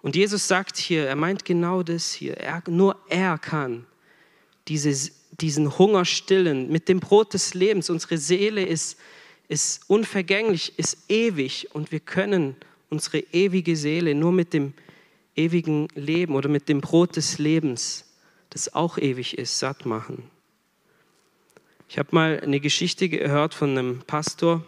Und 0.02 0.16
Jesus 0.16 0.46
sagt 0.46 0.76
hier, 0.76 1.06
er 1.06 1.16
meint 1.16 1.46
genau 1.46 1.82
das 1.82 2.12
hier, 2.12 2.36
er, 2.36 2.62
nur 2.66 3.00
er 3.08 3.38
kann 3.38 3.86
diese, 4.68 5.10
diesen 5.40 5.78
Hunger 5.78 6.04
stillen 6.04 6.70
mit 6.70 6.88
dem 6.88 7.00
Brot 7.00 7.34
des 7.34 7.54
Lebens. 7.54 7.90
Unsere 7.90 8.18
Seele 8.18 8.64
ist, 8.64 8.98
ist 9.48 9.82
unvergänglich, 9.88 10.78
ist 10.78 10.98
ewig 11.08 11.68
und 11.74 11.92
wir 11.92 12.00
können 12.00 12.56
unsere 12.90 13.18
ewige 13.18 13.76
Seele 13.76 14.14
nur 14.14 14.32
mit 14.32 14.52
dem 14.52 14.74
ewigen 15.36 15.88
Leben 15.94 16.34
oder 16.34 16.48
mit 16.48 16.68
dem 16.68 16.80
Brot 16.80 17.16
des 17.16 17.38
Lebens, 17.38 18.04
das 18.50 18.74
auch 18.74 18.98
ewig 18.98 19.36
ist, 19.36 19.58
satt 19.58 19.84
machen. 19.84 20.30
Ich 21.88 21.98
habe 21.98 22.08
mal 22.12 22.40
eine 22.40 22.60
Geschichte 22.60 23.08
gehört 23.08 23.54
von 23.54 23.70
einem 23.70 24.00
Pastor, 24.06 24.64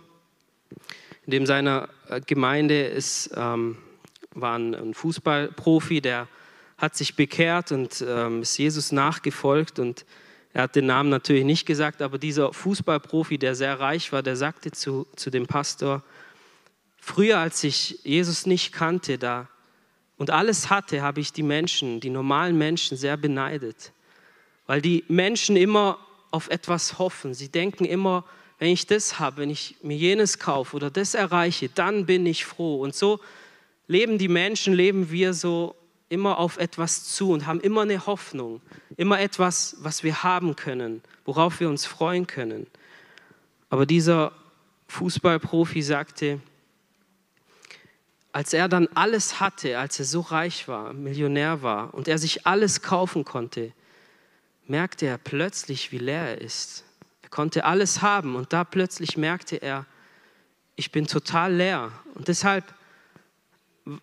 in 1.25 1.31
dem 1.31 1.47
seiner 1.47 1.89
Gemeinde 2.27 2.83
ist, 2.87 3.31
ähm, 3.35 3.79
war 4.33 4.59
ein 4.59 4.95
Fußballprofi, 4.95 6.01
der 6.01 6.29
hat 6.77 6.95
sich 6.95 7.17
bekehrt 7.17 7.73
und 7.73 8.05
ähm, 8.07 8.43
ist 8.43 8.59
Jesus 8.59 8.93
nachgefolgt 8.93 9.79
und 9.79 10.05
er 10.57 10.63
hat 10.63 10.75
den 10.75 10.87
Namen 10.87 11.11
natürlich 11.11 11.45
nicht 11.45 11.67
gesagt, 11.67 12.01
aber 12.01 12.17
dieser 12.17 12.51
Fußballprofi, 12.51 13.37
der 13.37 13.55
sehr 13.55 13.79
reich 13.79 14.11
war, 14.11 14.23
der 14.23 14.37
sagte 14.37 14.71
zu, 14.71 15.07
zu 15.15 15.29
dem 15.29 15.47
Pastor, 15.47 16.03
früher 16.97 17.41
als 17.41 17.63
ich 17.63 18.01
Jesus 18.05 18.47
nicht 18.47 18.73
kannte, 18.73 19.19
da 19.19 19.51
und 20.17 20.31
alles 20.31 20.71
hatte, 20.71 21.03
habe 21.03 21.21
ich 21.21 21.35
die 21.35 21.43
Menschen, 21.43 22.01
die 22.01 22.09
normalen 22.09 22.57
Menschen 22.57 22.97
sehr 22.97 23.19
beneidet. 23.19 23.93
Weil 24.67 24.81
die 24.81 25.05
Menschen 25.09 25.57
immer 25.57 25.99
auf 26.31 26.49
etwas 26.49 26.99
hoffen. 26.99 27.35
Sie 27.35 27.51
denken 27.51 27.85
immer, 27.85 28.25
wenn 28.59 28.71
ich 28.71 28.87
das 28.87 29.19
habe, 29.19 29.43
wenn 29.43 29.51
ich 29.51 29.77
mir 29.83 29.99
jenes 29.99 30.39
kaufe 30.39 30.75
oder 30.75 30.91
das 30.91 31.13
erreiche, 31.13 31.69
dann 31.69 32.07
bin 32.07 32.25
ich 32.25 32.47
froh. 32.47 32.81
Und 32.81 32.95
so 32.95 33.21
leben 33.89 34.17
die 34.17 34.29
Menschen, 34.29 34.73
leben 34.73 35.11
wir 35.11 35.35
so 35.35 35.77
immer 36.09 36.39
auf 36.39 36.59
etwas 36.59 37.05
zu 37.05 37.33
und 37.33 37.47
haben 37.47 37.61
immer 37.61 37.83
eine 37.83 38.07
Hoffnung, 38.07 38.61
immer 38.97 39.21
etwas, 39.21 39.77
was 39.81 40.03
wir 40.03 40.23
haben 40.23 40.57
können, 40.57 41.03
worauf 41.25 41.61
wir 41.61 41.69
uns 41.69 41.85
freuen 41.87 42.27
können. 42.27 42.67
Aber 43.71 43.87
dieser 43.87 44.33
Fußballprofi 44.89 45.83
sagte, 45.83 46.41
als 48.33 48.53
er 48.53 48.69
dann 48.69 48.89
alles 48.95 49.41
hatte, 49.41 49.79
als 49.79 49.99
er 49.99 50.05
so 50.05 50.21
reich 50.21 50.69
war, 50.69 50.93
Millionär 50.93 51.63
war 51.63 51.95
und 51.95 52.07
er 52.07 52.19
sich 52.19 52.47
alles 52.47 52.83
kaufen 52.83 53.25
konnte, 53.25 53.73
merkte 54.67 55.07
er 55.07 55.19
plötzlich, 55.19 55.91
wie 55.91 55.99
leer 55.99 56.29
er 56.29 56.41
ist. 56.41 56.85
Er 57.23 57.31
konnte 57.31 57.65
alles 57.65 58.03
haben 58.03 58.37
und 58.37 58.53
da 58.53 58.63
plötzlich 58.63 59.17
merkte 59.17 59.57
er, 59.57 59.87
ich 60.77 60.93
bin 60.93 61.07
total 61.07 61.55
leer. 61.55 61.91
Und 62.15 62.29
deshalb 62.29 62.65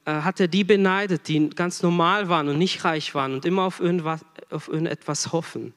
hat 0.06 0.40
er 0.40 0.48
die 0.48 0.64
beneidet, 0.64 1.28
die 1.28 1.50
ganz 1.50 1.82
normal 1.82 2.30
waren 2.30 2.48
und 2.48 2.58
nicht 2.58 2.86
reich 2.86 3.14
waren 3.16 3.34
und 3.34 3.46
immer 3.46 3.64
auf, 3.64 3.80
irgendwas, 3.80 4.22
auf 4.50 4.68
irgendetwas 4.68 5.32
hoffen. 5.32 5.74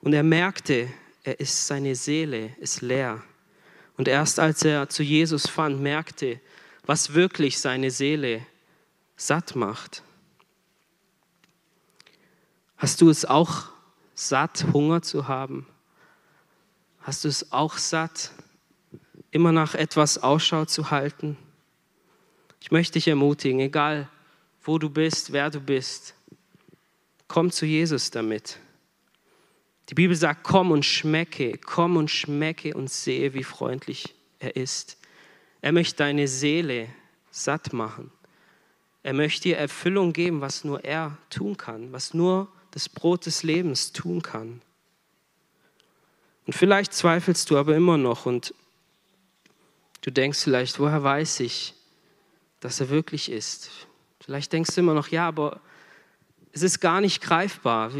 Und 0.00 0.12
er 0.12 0.22
merkte, 0.22 0.88
er 1.22 1.40
ist, 1.40 1.66
seine 1.66 1.94
Seele 1.94 2.54
ist 2.58 2.82
leer. 2.82 3.22
Und 3.96 4.08
erst 4.08 4.40
als 4.40 4.62
er 4.64 4.88
zu 4.88 5.02
Jesus 5.02 5.46
fand, 5.46 5.80
merkte, 5.80 6.40
was 6.86 7.14
wirklich 7.14 7.60
seine 7.60 7.90
Seele 7.90 8.44
satt 9.16 9.54
macht. 9.54 10.02
Hast 12.76 13.00
du 13.02 13.10
es 13.10 13.26
auch 13.26 13.68
satt, 14.14 14.66
Hunger 14.72 15.02
zu 15.02 15.28
haben? 15.28 15.66
Hast 17.02 17.24
du 17.24 17.28
es 17.28 17.52
auch 17.52 17.76
satt, 17.76 18.32
immer 19.30 19.52
nach 19.52 19.74
etwas 19.74 20.22
Ausschau 20.22 20.64
zu 20.64 20.90
halten? 20.90 21.36
Ich 22.60 22.70
möchte 22.70 22.94
dich 22.94 23.08
ermutigen, 23.08 23.60
egal 23.60 24.08
wo 24.62 24.78
du 24.78 24.90
bist, 24.90 25.32
wer 25.32 25.50
du 25.50 25.60
bist, 25.60 26.14
komm 27.26 27.50
zu 27.50 27.66
Jesus 27.66 28.10
damit. 28.10 28.58
Die 29.88 29.94
Bibel 29.94 30.14
sagt, 30.14 30.44
komm 30.44 30.70
und 30.70 30.84
schmecke, 30.84 31.58
komm 31.58 31.96
und 31.96 32.10
schmecke 32.10 32.74
und 32.74 32.90
sehe, 32.90 33.34
wie 33.34 33.42
freundlich 33.42 34.14
er 34.38 34.54
ist. 34.54 34.98
Er 35.62 35.72
möchte 35.72 35.96
deine 35.96 36.28
Seele 36.28 36.88
satt 37.30 37.72
machen. 37.72 38.12
Er 39.02 39.14
möchte 39.14 39.44
dir 39.44 39.56
Erfüllung 39.56 40.12
geben, 40.12 40.40
was 40.40 40.62
nur 40.62 40.84
er 40.84 41.16
tun 41.30 41.56
kann, 41.56 41.92
was 41.92 42.14
nur 42.14 42.48
das 42.70 42.88
Brot 42.88 43.26
des 43.26 43.42
Lebens 43.42 43.92
tun 43.92 44.22
kann. 44.22 44.60
Und 46.46 46.52
vielleicht 46.54 46.92
zweifelst 46.92 47.50
du 47.50 47.58
aber 47.58 47.74
immer 47.74 47.96
noch 47.96 48.26
und 48.26 48.54
du 50.02 50.10
denkst 50.10 50.38
vielleicht, 50.38 50.78
woher 50.78 51.02
weiß 51.02 51.40
ich, 51.40 51.74
dass 52.60 52.80
er 52.80 52.90
wirklich 52.90 53.30
ist? 53.30 53.70
Vielleicht 54.20 54.52
denkst 54.52 54.74
du 54.74 54.80
immer 54.80 54.94
noch, 54.94 55.08
ja, 55.08 55.26
aber 55.26 55.60
es 56.52 56.62
ist 56.62 56.80
gar 56.80 57.00
nicht 57.00 57.22
greifbar. 57.22 57.92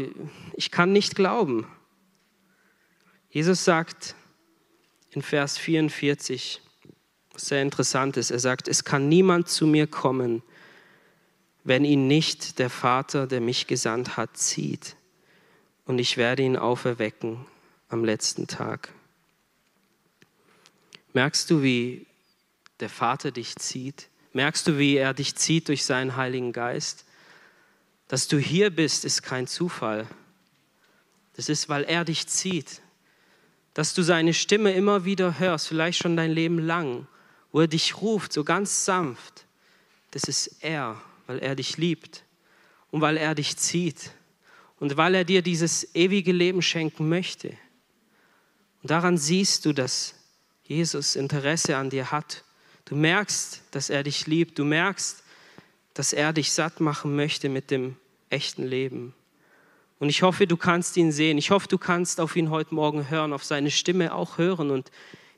Ich 0.53 0.71
kann 0.71 0.91
nicht 0.91 1.15
glauben. 1.15 1.67
Jesus 3.29 3.63
sagt 3.63 4.15
in 5.09 5.21
Vers 5.21 5.57
44, 5.57 6.61
was 7.33 7.47
sehr 7.47 7.61
interessant 7.61 8.17
ist, 8.17 8.31
er 8.31 8.39
sagt, 8.39 8.67
es 8.67 8.83
kann 8.83 9.09
niemand 9.09 9.47
zu 9.49 9.65
mir 9.65 9.87
kommen, 9.87 10.43
wenn 11.63 11.85
ihn 11.85 12.07
nicht 12.07 12.59
der 12.59 12.69
Vater, 12.69 13.27
der 13.27 13.41
mich 13.41 13.67
gesandt 13.67 14.17
hat, 14.17 14.35
zieht. 14.37 14.95
Und 15.85 15.99
ich 15.99 16.17
werde 16.17 16.43
ihn 16.43 16.57
auferwecken 16.57 17.45
am 17.87 18.03
letzten 18.03 18.47
Tag. 18.47 18.93
Merkst 21.13 21.49
du, 21.49 21.61
wie 21.61 22.05
der 22.79 22.89
Vater 22.89 23.31
dich 23.31 23.55
zieht? 23.57 24.09
Merkst 24.33 24.67
du, 24.67 24.77
wie 24.77 24.95
er 24.95 25.13
dich 25.13 25.35
zieht 25.35 25.67
durch 25.67 25.83
seinen 25.85 26.15
Heiligen 26.15 26.53
Geist? 26.53 27.05
Dass 28.07 28.27
du 28.27 28.37
hier 28.37 28.69
bist, 28.69 29.05
ist 29.05 29.23
kein 29.23 29.47
Zufall. 29.47 30.07
Das 31.35 31.49
ist, 31.49 31.69
weil 31.69 31.83
er 31.83 32.05
dich 32.05 32.27
zieht. 32.27 32.81
dass 33.73 33.93
du 33.93 34.03
seine 34.03 34.33
Stimme 34.33 34.73
immer 34.73 35.05
wieder 35.05 35.39
hörst, 35.39 35.67
vielleicht 35.67 35.99
schon 35.99 36.17
dein 36.17 36.31
Leben 36.31 36.59
lang, 36.59 37.07
wo 37.51 37.61
er 37.61 37.67
dich 37.67 38.01
ruft, 38.01 38.33
so 38.33 38.43
ganz 38.43 38.85
sanft. 38.85 39.45
Das 40.11 40.23
ist 40.23 40.57
er, 40.61 41.01
weil 41.27 41.39
er 41.39 41.55
dich 41.55 41.77
liebt 41.77 42.23
und 42.91 43.01
weil 43.01 43.17
er 43.17 43.33
dich 43.35 43.57
zieht 43.57 44.11
und 44.79 44.97
weil 44.97 45.15
er 45.15 45.23
dir 45.23 45.41
dieses 45.41 45.95
ewige 45.95 46.33
Leben 46.33 46.61
schenken 46.61 47.07
möchte. 47.07 47.49
Und 48.81 48.91
daran 48.91 49.17
siehst 49.17 49.65
du, 49.65 49.73
dass 49.73 50.15
Jesus 50.63 51.15
Interesse 51.15 51.77
an 51.77 51.89
dir 51.89 52.11
hat. 52.11 52.43
Du 52.91 52.97
merkst, 52.97 53.61
dass 53.71 53.89
er 53.89 54.03
dich 54.03 54.27
liebt. 54.27 54.59
Du 54.59 54.65
merkst, 54.65 55.23
dass 55.93 56.11
er 56.11 56.33
dich 56.33 56.51
satt 56.51 56.81
machen 56.81 57.15
möchte 57.15 57.47
mit 57.47 57.71
dem 57.71 57.95
echten 58.29 58.67
Leben. 58.67 59.13
Und 59.99 60.09
ich 60.09 60.23
hoffe, 60.23 60.45
du 60.45 60.57
kannst 60.57 60.97
ihn 60.97 61.13
sehen. 61.13 61.37
Ich 61.37 61.51
hoffe, 61.51 61.69
du 61.69 61.77
kannst 61.77 62.19
auf 62.19 62.35
ihn 62.35 62.49
heute 62.49 62.75
Morgen 62.75 63.09
hören, 63.09 63.31
auf 63.31 63.45
seine 63.45 63.71
Stimme 63.71 64.13
auch 64.13 64.37
hören 64.37 64.71
und 64.71 64.91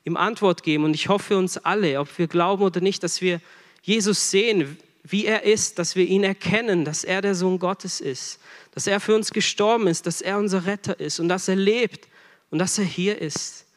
ihm 0.04 0.18
Antwort 0.18 0.64
geben. 0.64 0.84
Und 0.84 0.96
ich 0.96 1.10
hoffe 1.10 1.38
uns 1.38 1.60
alle, 1.60 2.00
ob 2.00 2.18
wir 2.18 2.26
glauben 2.26 2.64
oder 2.64 2.82
nicht, 2.82 3.04
dass 3.04 3.22
wir 3.22 3.40
Jesus 3.84 4.32
sehen, 4.32 4.76
wie 5.04 5.28
er 5.28 5.44
ist, 5.44 5.78
dass 5.78 5.96
wir 5.96 6.08
ihn 6.08 6.24
erkennen, 6.24 6.86
dass 6.86 7.04
er 7.04 7.22
der 7.22 7.36
Sohn 7.36 7.60
Gottes 7.60 8.02
ist, 8.02 8.40
dass 8.72 8.88
er 8.88 9.00
für 9.00 9.14
uns 9.14 9.30
gestorben 9.30 9.86
ist, 9.86 10.08
dass 10.08 10.22
er 10.22 10.40
unser 10.40 10.66
Retter 10.66 11.00
ist 11.00 11.20
und 11.20 11.30
dass 11.30 11.48
er 11.48 11.56
lebt 11.56 12.08
und 12.50 12.58
dass 12.58 12.80
er 12.80 12.86
hier 12.86 13.22
ist, 13.22 13.68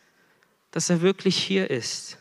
dass 0.71 0.89
er 0.89 1.03
wirklich 1.03 1.37
hier 1.37 1.71
ist. 1.71 2.17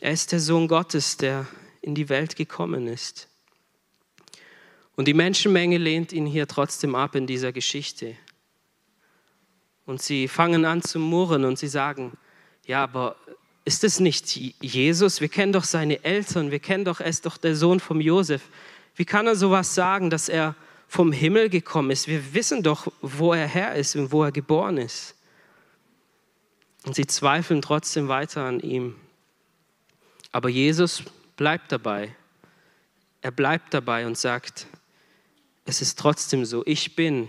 Er 0.00 0.12
ist 0.12 0.32
der 0.32 0.40
Sohn 0.40 0.68
Gottes, 0.68 1.16
der 1.16 1.46
in 1.80 1.94
die 1.94 2.08
Welt 2.08 2.36
gekommen 2.36 2.86
ist. 2.86 3.28
Und 4.94 5.08
die 5.08 5.14
Menschenmenge 5.14 5.78
lehnt 5.78 6.12
ihn 6.12 6.26
hier 6.26 6.46
trotzdem 6.46 6.94
ab 6.94 7.14
in 7.14 7.26
dieser 7.26 7.52
Geschichte. 7.52 8.16
Und 9.84 10.02
sie 10.02 10.26
fangen 10.26 10.64
an 10.64 10.82
zu 10.82 10.98
murren 10.98 11.44
und 11.44 11.58
sie 11.58 11.68
sagen, 11.68 12.16
ja, 12.66 12.82
aber 12.82 13.16
ist 13.64 13.84
es 13.84 14.00
nicht 14.00 14.34
Jesus? 14.36 15.20
Wir 15.20 15.28
kennen 15.28 15.52
doch 15.52 15.64
seine 15.64 16.02
Eltern, 16.04 16.50
wir 16.50 16.58
kennen 16.58 16.84
doch, 16.84 17.00
er 17.00 17.06
ist 17.06 17.26
doch 17.26 17.36
der 17.36 17.54
Sohn 17.54 17.78
von 17.78 18.00
Josef. 18.00 18.42
Wie 18.96 19.04
kann 19.04 19.26
er 19.26 19.36
sowas 19.36 19.74
sagen, 19.74 20.10
dass 20.10 20.28
er 20.28 20.54
vom 20.88 21.12
Himmel 21.12 21.50
gekommen 21.50 21.90
ist? 21.90 22.08
Wir 22.08 22.34
wissen 22.34 22.62
doch, 22.62 22.92
wo 23.02 23.32
er 23.32 23.46
her 23.46 23.74
ist 23.74 23.94
und 23.96 24.12
wo 24.12 24.24
er 24.24 24.32
geboren 24.32 24.78
ist. 24.78 25.14
Und 26.84 26.94
sie 26.94 27.06
zweifeln 27.06 27.62
trotzdem 27.62 28.08
weiter 28.08 28.44
an 28.44 28.60
ihm. 28.60 28.96
Aber 30.32 30.48
Jesus 30.48 31.02
bleibt 31.36 31.72
dabei. 31.72 32.14
Er 33.20 33.30
bleibt 33.30 33.74
dabei 33.74 34.06
und 34.06 34.16
sagt, 34.16 34.66
es 35.64 35.82
ist 35.82 35.98
trotzdem 35.98 36.44
so, 36.44 36.62
ich 36.66 36.94
bin 36.94 37.28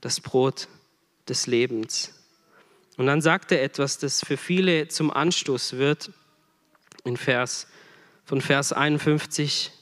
das 0.00 0.20
Brot 0.20 0.68
des 1.28 1.46
Lebens. 1.46 2.12
Und 2.96 3.06
dann 3.06 3.22
sagt 3.22 3.50
er 3.52 3.62
etwas, 3.62 3.98
das 3.98 4.24
für 4.24 4.36
viele 4.36 4.88
zum 4.88 5.10
Anstoß 5.10 5.74
wird, 5.74 6.12
in 7.04 7.16
Vers, 7.16 7.66
von 8.24 8.40
Vers 8.40 8.72
51 8.72 9.72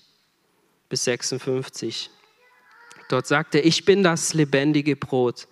bis 0.89 1.05
56. 1.05 2.11
Dort 3.09 3.27
sagt 3.27 3.55
er, 3.55 3.65
ich 3.65 3.85
bin 3.85 4.03
das 4.03 4.35
lebendige 4.35 4.97
Brot, 4.97 5.47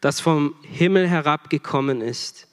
das 0.00 0.20
vom 0.20 0.54
Himmel 0.62 1.08
herabgekommen 1.08 2.00
ist. 2.00 2.46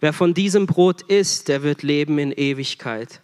Wer 0.00 0.12
von 0.12 0.34
diesem 0.34 0.66
Brot 0.66 1.02
isst, 1.02 1.48
der 1.48 1.62
wird 1.62 1.82
leben 1.82 2.18
in 2.18 2.32
Ewigkeit. 2.32 3.20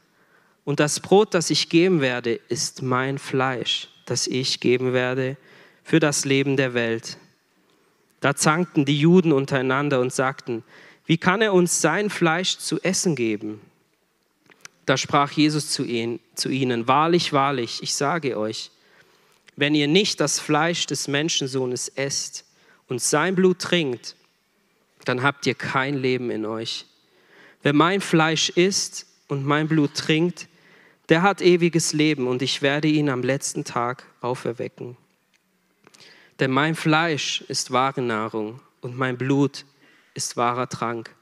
Und 0.64 0.80
das 0.80 1.00
Brot, 1.00 1.34
das 1.34 1.50
ich 1.50 1.68
geben 1.68 2.00
werde, 2.00 2.40
ist 2.48 2.82
mein 2.82 3.18
Fleisch 3.18 3.88
das 4.06 4.26
ich 4.26 4.60
geben 4.60 4.92
werde 4.92 5.36
für 5.82 6.00
das 6.00 6.24
Leben 6.24 6.56
der 6.56 6.74
Welt. 6.74 7.18
Da 8.20 8.34
zankten 8.34 8.84
die 8.84 8.98
Juden 8.98 9.32
untereinander 9.32 10.00
und 10.00 10.12
sagten, 10.12 10.62
wie 11.06 11.18
kann 11.18 11.42
er 11.42 11.52
uns 11.52 11.80
sein 11.80 12.08
Fleisch 12.08 12.58
zu 12.58 12.80
essen 12.80 13.16
geben? 13.16 13.60
Da 14.86 14.96
sprach 14.96 15.32
Jesus 15.32 15.70
zu 15.70 15.84
ihnen, 15.84 16.20
wahrlich, 16.86 17.32
wahrlich, 17.32 17.82
ich 17.82 17.94
sage 17.94 18.38
euch, 18.38 18.70
wenn 19.56 19.74
ihr 19.74 19.88
nicht 19.88 20.20
das 20.20 20.40
Fleisch 20.40 20.86
des 20.86 21.08
Menschensohnes 21.08 21.88
esst 21.88 22.44
und 22.88 23.00
sein 23.00 23.34
Blut 23.34 23.60
trinkt, 23.60 24.16
dann 25.08 25.22
habt 25.22 25.46
ihr 25.46 25.54
kein 25.54 25.94
Leben 25.94 26.30
in 26.30 26.46
euch. 26.46 26.86
Wer 27.62 27.72
mein 27.72 28.00
Fleisch 28.00 28.50
isst 28.50 29.06
und 29.28 29.44
mein 29.44 29.68
Blut 29.68 29.94
trinkt, 29.94 30.48
der 31.08 31.22
hat 31.22 31.42
ewiges 31.42 31.92
Leben 31.92 32.26
und 32.26 32.42
ich 32.42 32.62
werde 32.62 32.88
ihn 32.88 33.08
am 33.08 33.22
letzten 33.22 33.64
Tag 33.64 34.04
auferwecken. 34.20 34.96
Denn 36.40 36.50
mein 36.50 36.74
Fleisch 36.74 37.42
ist 37.48 37.70
wahre 37.70 38.02
Nahrung 38.02 38.60
und 38.80 38.96
mein 38.96 39.16
Blut 39.16 39.64
ist 40.14 40.36
wahrer 40.36 40.68
Trank. 40.68 41.14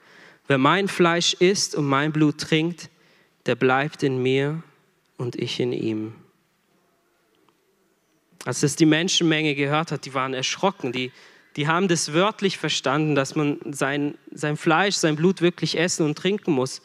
Wer 0.47 0.59
mein 0.59 0.89
Fleisch 0.89 1.35
isst 1.35 1.75
und 1.75 1.87
mein 1.87 2.13
Blut 2.13 2.39
trinkt, 2.39 2.91
der 3.47 3.55
bleibt 3.55 4.03
in 4.03 4.23
mir 4.23 4.63
und 5.17 5.37
ich 5.37 5.61
in 5.61 5.73
ihm. 5.73 6.15
Als 8.45 8.61
das 8.61 8.75
die 8.75 8.87
Menschenmenge 8.87 9.55
gehört 9.55 9.93
hat, 9.93 10.05
die 10.05 10.15
waren 10.15 10.35
erschrocken, 10.35 10.93
die, 10.93 11.13
die 11.57 11.69
haben 11.69 11.89
das 11.89 12.13
wörtlich 12.13 12.59
verstanden, 12.59 13.15
dass 13.15 13.35
man 13.35 13.59
sein, 13.71 14.17
sein 14.31 14.57
Fleisch, 14.57 14.97
sein 14.97 15.17
Blut 15.17 15.43
wirklich 15.43 15.79
essen 15.79 16.07
und 16.07 16.17
trinken 16.17 16.53
muss. 16.53 16.83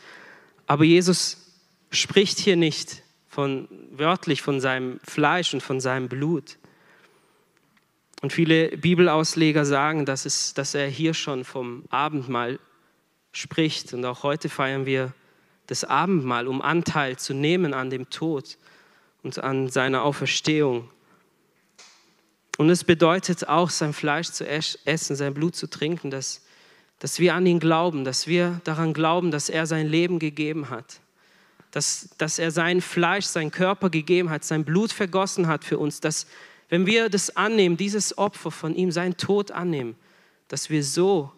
Aber 0.65 0.84
Jesus 0.84 1.53
spricht 1.91 2.39
hier 2.39 2.58
nicht 2.58 3.03
von, 3.30 3.67
wörtlich 3.91 4.41
von 4.41 4.60
seinem 4.60 4.99
Fleisch 5.03 5.53
und 5.53 5.63
von 5.63 5.80
seinem 5.80 6.10
Blut. 6.10 6.58
Und 8.21 8.34
viele 8.34 8.75
Bibelausleger 8.77 9.63
sagen, 9.63 10.06
dass, 10.06 10.25
es, 10.25 10.53
dass 10.53 10.73
er 10.73 10.88
hier 10.88 11.13
schon 11.13 11.45
vom 11.45 11.84
Abendmahl 11.89 12.60
spricht. 13.32 13.93
Und 13.93 14.03
auch 14.06 14.23
heute 14.23 14.49
feiern 14.49 14.86
wir 14.86 15.13
das 15.67 15.84
Abendmahl, 15.84 16.47
um 16.47 16.62
Anteil 16.62 17.17
zu 17.17 17.34
nehmen 17.34 17.73
an 17.73 17.89
dem 17.89 18.10
Tod 18.10 18.58
und 19.21 19.38
an 19.39 19.69
seiner 19.69 20.03
Auferstehung. 20.03 20.89
Und 22.58 22.70
es 22.70 22.84
bedeutet 22.84 23.48
auch, 23.48 23.70
sein 23.70 23.93
Fleisch 23.93 24.30
zu 24.30 24.48
essen, 24.48 25.15
sein 25.15 25.34
Blut 25.34 25.56
zu 25.56 25.67
trinken, 25.67 26.10
dass, 26.10 26.43
dass 27.00 27.20
wir 27.20 27.36
an 27.36 27.46
ihn 27.46 27.60
glauben, 27.60 28.04
dass 28.04 28.28
wir 28.28 28.62
daran 28.63 28.93
glauben, 28.93 29.32
dass 29.32 29.50
er 29.50 29.67
sein 29.67 29.88
Leben 29.88 30.20
gegeben 30.20 30.70
hat 30.70 31.00
dass, 31.72 32.10
dass 32.17 32.39
er 32.39 32.52
sein 32.52 32.82
Fleisch, 32.82 33.26
sein 33.26 33.52
Körper 33.52 33.89
gegeben 33.89 34.30
hat, 34.30 34.43
sein 34.43 34.65
Blut 34.65 34.91
vergossen 34.91 35.48
hat 35.48 35.63
für 35.63 35.78
uns, 35.78 36.00
dass 36.00 36.28
wenn 36.70 36.86
wir 36.86 37.10
das 37.10 37.36
annehmen, 37.38 37.78
dieses 37.78 38.17
Opfer 38.17 38.52
von 38.52 38.76
ihm, 38.76 38.91
sein 38.91 39.15
Tod 39.15 39.52
annehmen, 39.52 39.96
dass 40.48 40.70
wir 40.70 40.84
so 40.84 41.32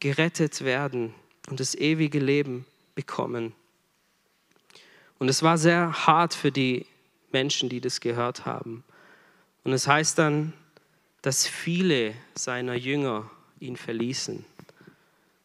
gerettet 0.00 0.64
werden 0.64 1.14
und 1.48 1.60
das 1.60 1.74
ewige 1.74 2.18
Leben 2.18 2.66
bekommen. 2.94 3.54
Und 5.18 5.28
es 5.28 5.42
war 5.42 5.56
sehr 5.56 6.06
hart 6.06 6.34
für 6.34 6.52
die 6.52 6.84
Menschen, 7.32 7.68
die 7.68 7.80
das 7.80 8.00
gehört 8.00 8.44
haben. 8.44 8.84
Und 9.66 9.72
es 9.72 9.88
heißt 9.88 10.16
dann, 10.18 10.52
dass 11.22 11.44
viele 11.44 12.14
seiner 12.36 12.74
Jünger 12.74 13.28
ihn 13.58 13.76
verließen. 13.76 14.44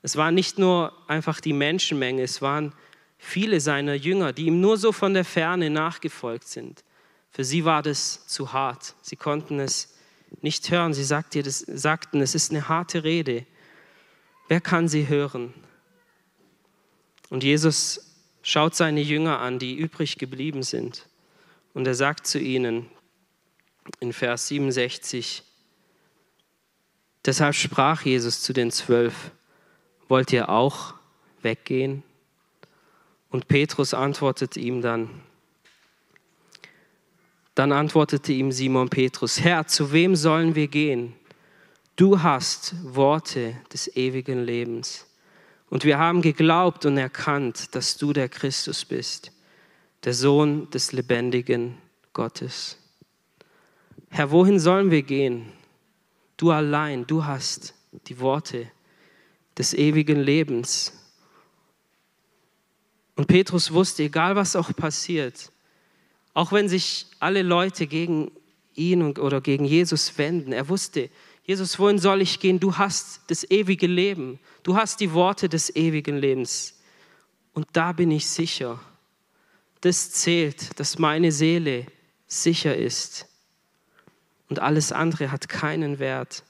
Es 0.04 0.16
war 0.16 0.30
nicht 0.30 0.60
nur 0.60 0.94
einfach 1.08 1.42
die 1.42 1.54
Menschenmenge, 1.54 2.22
es 2.22 2.40
waren 2.40 2.72
viele 3.18 3.60
seiner 3.60 3.96
Jünger, 3.96 4.32
die 4.32 4.46
ihm 4.46 4.62
nur 4.62 4.78
so 4.78 4.92
von 4.92 5.16
der 5.16 5.26
Ferne 5.26 5.72
nachgefolgt 5.72 6.48
sind. 6.48 6.84
Für 7.32 7.44
sie 7.44 7.66
war 7.66 7.82
das 7.82 8.28
zu 8.28 8.54
hart. 8.54 8.94
Sie 9.02 9.16
konnten 9.16 9.60
es 9.60 9.96
nicht 10.44 10.70
hören. 10.70 10.94
Sie 10.94 11.04
sagten, 11.04 12.22
es 12.22 12.36
ist 12.36 12.52
eine 12.52 12.70
harte 12.70 13.04
Rede. 13.04 13.48
Wer 14.48 14.62
kann 14.62 14.88
sie 14.88 15.08
hören? 15.08 15.52
Und 17.32 17.44
Jesus 17.44 18.14
schaut 18.44 18.76
seine 18.76 19.02
Jünger 19.02 19.40
an, 19.40 19.58
die 19.58 19.74
übrig 19.74 20.20
geblieben 20.20 20.62
sind. 20.62 21.08
Und 21.74 21.88
er 21.88 21.96
sagt 21.96 22.28
zu 22.28 22.38
ihnen 22.38 22.86
in 24.00 24.14
Vers 24.14 24.48
67, 24.48 25.44
deshalb 27.26 27.56
sprach 27.56 28.04
Jesus 28.04 28.42
zu 28.42 28.54
den 28.54 28.72
Zwölf, 28.72 29.32
wollt 30.08 30.32
ihr 30.34 30.50
auch 30.50 30.94
weggehen? 31.42 32.04
Und 33.30 33.48
Petrus 33.48 33.94
antwortete 33.94 34.60
ihm 34.60 34.82
dann, 34.82 35.10
dann 37.56 37.72
antwortete 37.72 38.32
ihm 38.34 38.52
Simon 38.52 38.90
Petrus, 38.90 39.40
Herr, 39.40 39.68
zu 39.68 39.92
wem 39.92 40.16
sollen 40.16 40.56
wir 40.56 40.68
gehen? 40.68 41.14
Du 41.96 42.24
hast 42.24 42.76
Worte 42.84 43.56
des 43.72 43.96
ewigen 43.96 44.44
Lebens. 44.44 45.06
Und 45.70 45.86
wir 45.86 45.98
haben 45.98 46.22
geglaubt 46.22 46.86
und 46.86 46.98
erkannt, 46.98 47.76
dass 47.76 47.98
du 47.98 48.12
der 48.12 48.28
Christus 48.28 48.84
bist, 48.84 49.32
der 50.04 50.14
Sohn 50.14 50.70
des 50.72 50.92
lebendigen 50.92 51.78
Gottes. 52.12 52.78
Herr, 54.14 54.30
wohin 54.30 54.60
sollen 54.60 54.92
wir 54.92 55.04
gehen? 55.04 55.54
Du 56.36 56.52
allein, 56.52 57.08
du 57.08 57.24
hast 57.24 57.74
die 58.08 58.20
Worte 58.20 58.70
des 59.58 59.74
ewigen 59.74 60.20
Lebens. 60.20 60.92
Und 63.16 63.28
Petrus 63.28 63.72
wusste, 63.72 64.04
egal 64.04 64.36
was 64.36 64.58
auch 64.58 64.76
passiert, 64.76 65.50
auch 66.34 66.52
wenn 66.52 66.68
sich 66.68 67.08
alle 67.20 67.42
Leute 67.42 67.88
gegen 67.88 68.32
ihn 68.76 69.18
oder 69.18 69.40
gegen 69.40 69.64
Jesus 69.64 70.18
wenden, 70.18 70.52
er 70.52 70.68
wusste, 70.68 71.10
Jesus, 71.44 71.80
wohin 71.80 71.98
soll 71.98 72.22
ich 72.22 72.40
gehen? 72.40 72.60
Du 72.60 72.78
hast 72.78 73.22
das 73.28 73.50
ewige 73.50 73.88
Leben. 73.88 74.40
Du 74.64 74.76
hast 74.76 75.00
die 75.00 75.14
Worte 75.14 75.48
des 75.48 75.74
ewigen 75.76 76.18
Lebens. 76.18 76.80
Und 77.54 77.68
da 77.74 77.94
bin 77.94 78.12
ich 78.12 78.28
sicher. 78.28 78.80
Das 79.80 80.12
zählt, 80.12 80.80
dass 80.80 81.00
meine 81.00 81.32
Seele 81.32 81.86
sicher 82.28 82.76
ist. 82.76 83.31
Und 84.52 84.60
alles 84.60 84.92
andere 84.92 85.32
hat 85.32 85.48
keinen 85.48 85.98
Wert. 86.00 86.44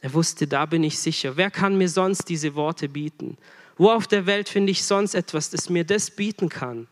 Er 0.00 0.14
wusste, 0.14 0.46
da 0.46 0.64
bin 0.64 0.82
ich 0.82 0.98
sicher. 0.98 1.36
Wer 1.36 1.50
kann 1.50 1.76
mir 1.76 1.90
sonst 1.90 2.30
diese 2.30 2.54
Worte 2.54 2.88
bieten? 2.88 3.36
Wo 3.76 3.90
auf 3.90 4.06
der 4.06 4.24
Welt 4.24 4.48
finde 4.48 4.70
ich 4.70 4.82
sonst 4.84 5.14
etwas, 5.14 5.50
das 5.50 5.68
mir 5.68 5.84
das 5.84 6.10
bieten 6.10 6.48
kann? 6.48 6.86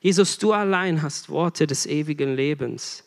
Jesus, 0.00 0.38
du 0.38 0.52
allein 0.52 1.02
hast 1.02 1.28
Worte 1.28 1.68
des 1.68 1.86
ewigen 1.86 2.34
Lebens. 2.34 3.04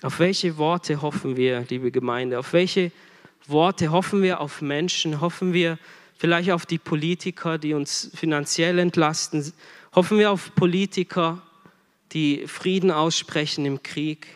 Auf 0.00 0.18
welche 0.18 0.56
Worte 0.56 1.02
hoffen 1.02 1.36
wir, 1.36 1.66
liebe 1.68 1.90
Gemeinde? 1.90 2.38
Auf 2.38 2.54
welche 2.54 2.92
Worte 3.46 3.90
hoffen 3.90 4.22
wir 4.22 4.40
auf 4.40 4.62
Menschen? 4.62 5.20
Hoffen 5.20 5.52
wir 5.52 5.78
vielleicht 6.16 6.52
auf 6.52 6.64
die 6.64 6.78
Politiker, 6.78 7.58
die 7.58 7.74
uns 7.74 8.10
finanziell 8.14 8.78
entlasten? 8.78 9.52
Hoffen 9.94 10.18
wir 10.18 10.30
auf 10.30 10.54
Politiker, 10.54 11.42
die 12.12 12.46
Frieden 12.46 12.90
aussprechen 12.90 13.64
im 13.64 13.82
Krieg? 13.82 14.26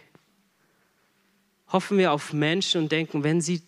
Hoffen 1.68 1.98
wir 1.98 2.12
auf 2.12 2.32
Menschen 2.32 2.82
und 2.82 2.92
denken, 2.92 3.22
wenn 3.24 3.40
sie 3.40 3.62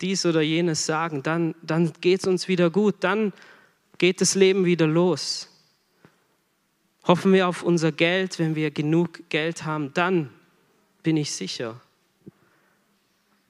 dies 0.00 0.24
oder 0.26 0.40
jenes 0.40 0.86
sagen, 0.86 1.22
dann, 1.22 1.54
dann 1.62 1.92
geht 2.00 2.20
es 2.20 2.26
uns 2.26 2.48
wieder 2.48 2.70
gut, 2.70 2.96
dann 3.00 3.32
geht 3.98 4.20
das 4.20 4.34
Leben 4.34 4.64
wieder 4.64 4.86
los. 4.86 5.48
Hoffen 7.06 7.32
wir 7.32 7.48
auf 7.48 7.62
unser 7.62 7.92
Geld, 7.92 8.38
wenn 8.38 8.54
wir 8.54 8.70
genug 8.70 9.28
Geld 9.28 9.64
haben, 9.64 9.92
dann 9.94 10.30
bin 11.02 11.16
ich 11.16 11.32
sicher. 11.32 11.80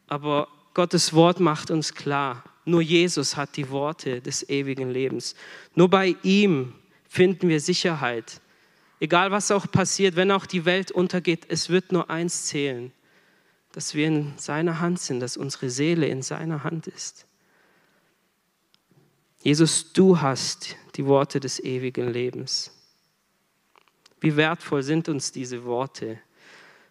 Aber 0.07 0.49
Gottes 0.75 1.13
Wort 1.13 1.41
macht 1.41 1.71
uns 1.71 1.95
klar, 1.95 2.45
nur 2.65 2.83
Jesus 2.83 3.37
hat 3.37 3.57
die 3.57 3.71
Worte 3.71 4.21
des 4.21 4.49
ewigen 4.49 4.91
Lebens. 4.91 5.35
Nur 5.75 5.89
bei 5.89 6.17
ihm 6.23 6.75
finden 7.09 7.49
wir 7.49 7.61
Sicherheit. 7.61 8.41
Egal 9.01 9.31
was 9.31 9.51
auch 9.51 9.71
passiert, 9.71 10.15
wenn 10.15 10.31
auch 10.31 10.45
die 10.45 10.67
Welt 10.67 10.93
untergeht, 10.93 11.47
es 11.49 11.71
wird 11.71 11.91
nur 11.91 12.11
eins 12.11 12.47
zählen, 12.47 12.93
dass 13.73 13.95
wir 13.95 14.07
in 14.07 14.35
seiner 14.37 14.81
Hand 14.81 15.01
sind, 15.01 15.21
dass 15.21 15.39
unsere 15.39 15.71
Seele 15.71 16.07
in 16.07 16.21
seiner 16.21 16.65
Hand 16.65 16.87
ist. 16.87 17.27
Jesus, 19.43 19.95
du 19.95 20.21
hast 20.21 20.77
die 20.97 21.07
Worte 21.07 21.41
des 21.41 21.61
ewigen 21.61 22.13
Lebens. 22.13 22.77
Wie 24.21 24.37
wertvoll 24.37 24.83
sind 24.83 25.09
uns 25.09 25.33
diese 25.33 25.65
Worte? 25.65 26.21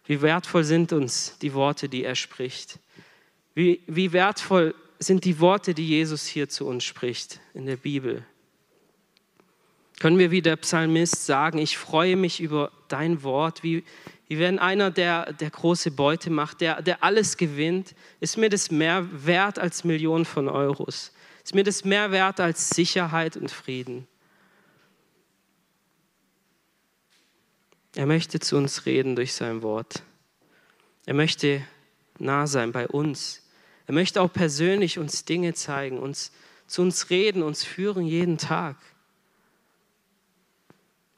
Wie 0.04 0.20
wertvoll 0.20 0.64
sind 0.64 0.92
uns 0.92 1.38
die 1.38 1.54
Worte, 1.54 1.88
die 1.88 2.02
er 2.02 2.16
spricht? 2.16 2.80
Wie, 3.54 3.82
wie 3.86 4.12
wertvoll 4.12 4.74
sind 4.98 5.24
die 5.24 5.38
Worte, 5.38 5.74
die 5.74 5.86
Jesus 5.86 6.26
hier 6.26 6.48
zu 6.48 6.66
uns 6.66 6.82
spricht 6.82 7.40
in 7.54 7.66
der 7.66 7.76
Bibel? 7.76 8.26
Können 10.00 10.18
wir 10.18 10.30
wie 10.30 10.40
der 10.40 10.56
Psalmist 10.56 11.26
sagen, 11.26 11.58
ich 11.58 11.76
freue 11.76 12.16
mich 12.16 12.40
über 12.40 12.72
dein 12.88 13.22
Wort, 13.22 13.62
wie, 13.62 13.84
wie 14.28 14.38
wenn 14.38 14.58
einer, 14.58 14.90
der, 14.90 15.34
der 15.34 15.50
große 15.50 15.90
Beute 15.90 16.30
macht, 16.30 16.62
der, 16.62 16.80
der 16.80 17.04
alles 17.04 17.36
gewinnt, 17.36 17.94
ist 18.18 18.38
mir 18.38 18.48
das 18.48 18.70
mehr 18.70 19.06
wert 19.12 19.58
als 19.58 19.84
Millionen 19.84 20.24
von 20.24 20.48
Euros. 20.48 21.12
Ist 21.44 21.54
mir 21.54 21.64
das 21.64 21.84
mehr 21.84 22.10
wert 22.12 22.40
als 22.40 22.70
Sicherheit 22.70 23.36
und 23.36 23.50
Frieden. 23.50 24.08
Er 27.94 28.06
möchte 28.06 28.40
zu 28.40 28.56
uns 28.56 28.86
reden 28.86 29.16
durch 29.16 29.34
sein 29.34 29.60
Wort. 29.60 30.02
Er 31.04 31.14
möchte 31.14 31.60
nah 32.18 32.46
sein 32.46 32.72
bei 32.72 32.88
uns. 32.88 33.46
Er 33.86 33.92
möchte 33.92 34.22
auch 34.22 34.32
persönlich 34.32 34.98
uns 34.98 35.26
Dinge 35.26 35.52
zeigen, 35.52 35.98
uns 35.98 36.32
zu 36.66 36.80
uns 36.80 37.10
reden, 37.10 37.42
uns 37.42 37.64
führen 37.64 38.06
jeden 38.06 38.38
Tag. 38.38 38.76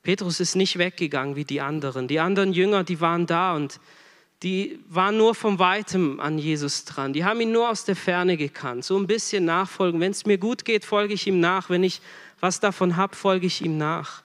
Petrus 0.03 0.41
ist 0.41 0.57
nicht 0.57 0.79
weggegangen 0.79 1.37
wie 1.37 1.45
die 1.45 1.61
anderen. 1.61 2.09
Die 2.09 2.19
anderen 2.19 2.53
Jünger, 2.53 2.83
die 2.83 3.01
waren 3.01 3.27
da 3.27 3.55
und 3.55 3.79
die 4.43 4.81
waren 4.88 5.17
nur 5.17 5.37
von 5.37 5.61
weitem 5.61 6.19
an 6.19 6.38
Jesus 6.38 6.85
dran. 6.85 7.12
Die 7.12 7.25
haben 7.25 7.41
ihn 7.41 7.53
nur 7.53 7.71
aus 7.71 7.85
der 7.85 7.95
Ferne 7.95 8.37
gekannt. 8.37 8.85
So 8.85 8.99
ein 8.99 9.07
bisschen 9.07 9.45
nachfolgen. 9.45 10.01
Wenn 10.01 10.11
es 10.11 10.27
mir 10.27 10.38
gut 10.38 10.65
geht, 10.65 10.85
folge 10.85 11.15
ich 11.15 11.29
ihm 11.29 11.38
nach. 11.38 11.71
Wenn 11.71 11.85
ich 11.85 12.01
was 12.41 12.59
davon 12.59 12.97
habe, 12.97 13.15
folge 13.15 13.47
ich 13.47 13.62
ihm 13.62 13.79
nach. 13.79 14.25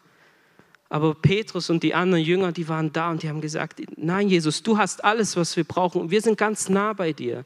Aber 0.90 1.14
Petrus 1.14 1.70
und 1.70 1.84
die 1.84 1.94
anderen 1.94 2.24
Jünger, 2.24 2.52
die 2.52 2.68
waren 2.68 2.92
da 2.92 3.12
und 3.12 3.22
die 3.22 3.30
haben 3.30 3.42
gesagt, 3.42 3.82
nein 3.98 4.30
Jesus, 4.30 4.64
du 4.64 4.78
hast 4.78 5.04
alles, 5.04 5.36
was 5.36 5.56
wir 5.56 5.66
brauchen 5.66 6.02
und 6.02 6.12
wir 6.12 6.22
sind 6.22 6.38
ganz 6.38 6.70
nah 6.70 6.94
bei 6.94 7.14
dir. 7.14 7.46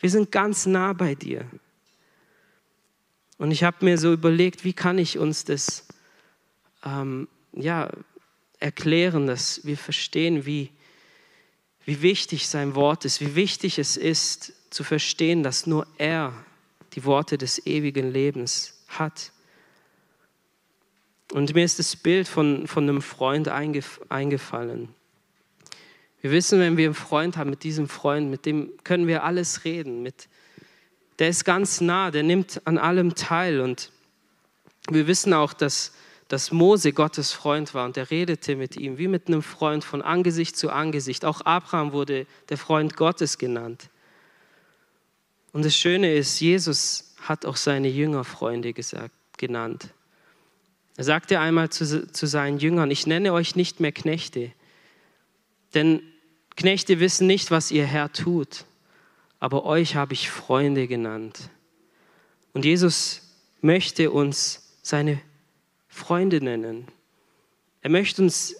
Wir 0.00 0.10
sind 0.10 0.30
ganz 0.30 0.66
nah 0.66 0.92
bei 0.92 1.14
dir. 1.14 1.46
Und 3.38 3.52
ich 3.52 3.64
habe 3.64 3.84
mir 3.84 3.96
so 3.96 4.12
überlegt, 4.12 4.64
wie 4.64 4.72
kann 4.72 4.98
ich 4.98 5.18
uns 5.18 5.44
das 5.44 5.86
ähm, 6.84 7.28
ja, 7.56 7.90
erklären, 8.60 9.26
dass 9.26 9.64
wir 9.64 9.76
verstehen, 9.76 10.46
wie, 10.46 10.70
wie 11.84 12.02
wichtig 12.02 12.48
sein 12.48 12.74
Wort 12.74 13.04
ist, 13.04 13.20
wie 13.20 13.34
wichtig 13.34 13.78
es 13.78 13.96
ist 13.96 14.52
zu 14.70 14.84
verstehen, 14.84 15.42
dass 15.42 15.66
nur 15.66 15.86
er 15.98 16.32
die 16.92 17.04
Worte 17.04 17.38
des 17.38 17.66
ewigen 17.66 18.12
Lebens 18.12 18.82
hat. 18.88 19.32
Und 21.32 21.54
mir 21.54 21.64
ist 21.64 21.78
das 21.78 21.96
Bild 21.96 22.28
von, 22.28 22.66
von 22.66 22.84
einem 22.84 23.02
Freund 23.02 23.48
eingef 23.48 24.00
eingefallen. 24.08 24.88
Wir 26.20 26.30
wissen, 26.30 26.58
wenn 26.58 26.76
wir 26.76 26.86
einen 26.86 26.94
Freund 26.94 27.36
haben, 27.36 27.50
mit 27.50 27.62
diesem 27.62 27.88
Freund, 27.88 28.30
mit 28.30 28.46
dem 28.46 28.72
können 28.84 29.06
wir 29.06 29.24
alles 29.24 29.64
reden. 29.64 30.02
Mit, 30.02 30.28
der 31.18 31.28
ist 31.28 31.44
ganz 31.44 31.80
nah, 31.80 32.10
der 32.10 32.22
nimmt 32.22 32.62
an 32.64 32.78
allem 32.78 33.14
teil. 33.14 33.60
Und 33.60 33.92
wir 34.90 35.06
wissen 35.06 35.32
auch, 35.32 35.52
dass 35.52 35.92
dass 36.28 36.50
Mose 36.50 36.92
Gottes 36.92 37.32
Freund 37.32 37.72
war 37.74 37.84
und 37.84 37.96
er 37.96 38.10
redete 38.10 38.56
mit 38.56 38.76
ihm 38.76 38.98
wie 38.98 39.08
mit 39.08 39.28
einem 39.28 39.42
Freund 39.42 39.84
von 39.84 40.02
Angesicht 40.02 40.56
zu 40.56 40.70
Angesicht. 40.70 41.24
Auch 41.24 41.42
Abraham 41.42 41.92
wurde 41.92 42.26
der 42.48 42.58
Freund 42.58 42.96
Gottes 42.96 43.38
genannt. 43.38 43.88
Und 45.52 45.64
das 45.64 45.76
Schöne 45.76 46.14
ist, 46.14 46.40
Jesus 46.40 47.14
hat 47.20 47.46
auch 47.46 47.56
seine 47.56 47.88
Jünger 47.88 48.24
Freunde 48.24 48.72
gesagt, 48.72 49.14
genannt. 49.38 49.88
Er 50.96 51.04
sagte 51.04 51.38
einmal 51.40 51.70
zu, 51.70 52.10
zu 52.10 52.26
seinen 52.26 52.58
Jüngern, 52.58 52.90
ich 52.90 53.06
nenne 53.06 53.32
euch 53.32 53.54
nicht 53.54 53.80
mehr 53.80 53.92
Knechte, 53.92 54.52
denn 55.74 56.02
Knechte 56.56 57.00
wissen 57.00 57.26
nicht, 57.26 57.50
was 57.50 57.70
ihr 57.70 57.84
Herr 57.84 58.12
tut, 58.12 58.64
aber 59.38 59.64
euch 59.64 59.94
habe 59.94 60.14
ich 60.14 60.30
Freunde 60.30 60.88
genannt. 60.88 61.50
Und 62.54 62.64
Jesus 62.64 63.22
möchte 63.60 64.10
uns 64.10 64.74
seine 64.82 65.20
Freunde 65.96 66.40
nennen. 66.40 66.86
Er 67.80 67.90
möchte 67.90 68.22
uns 68.22 68.56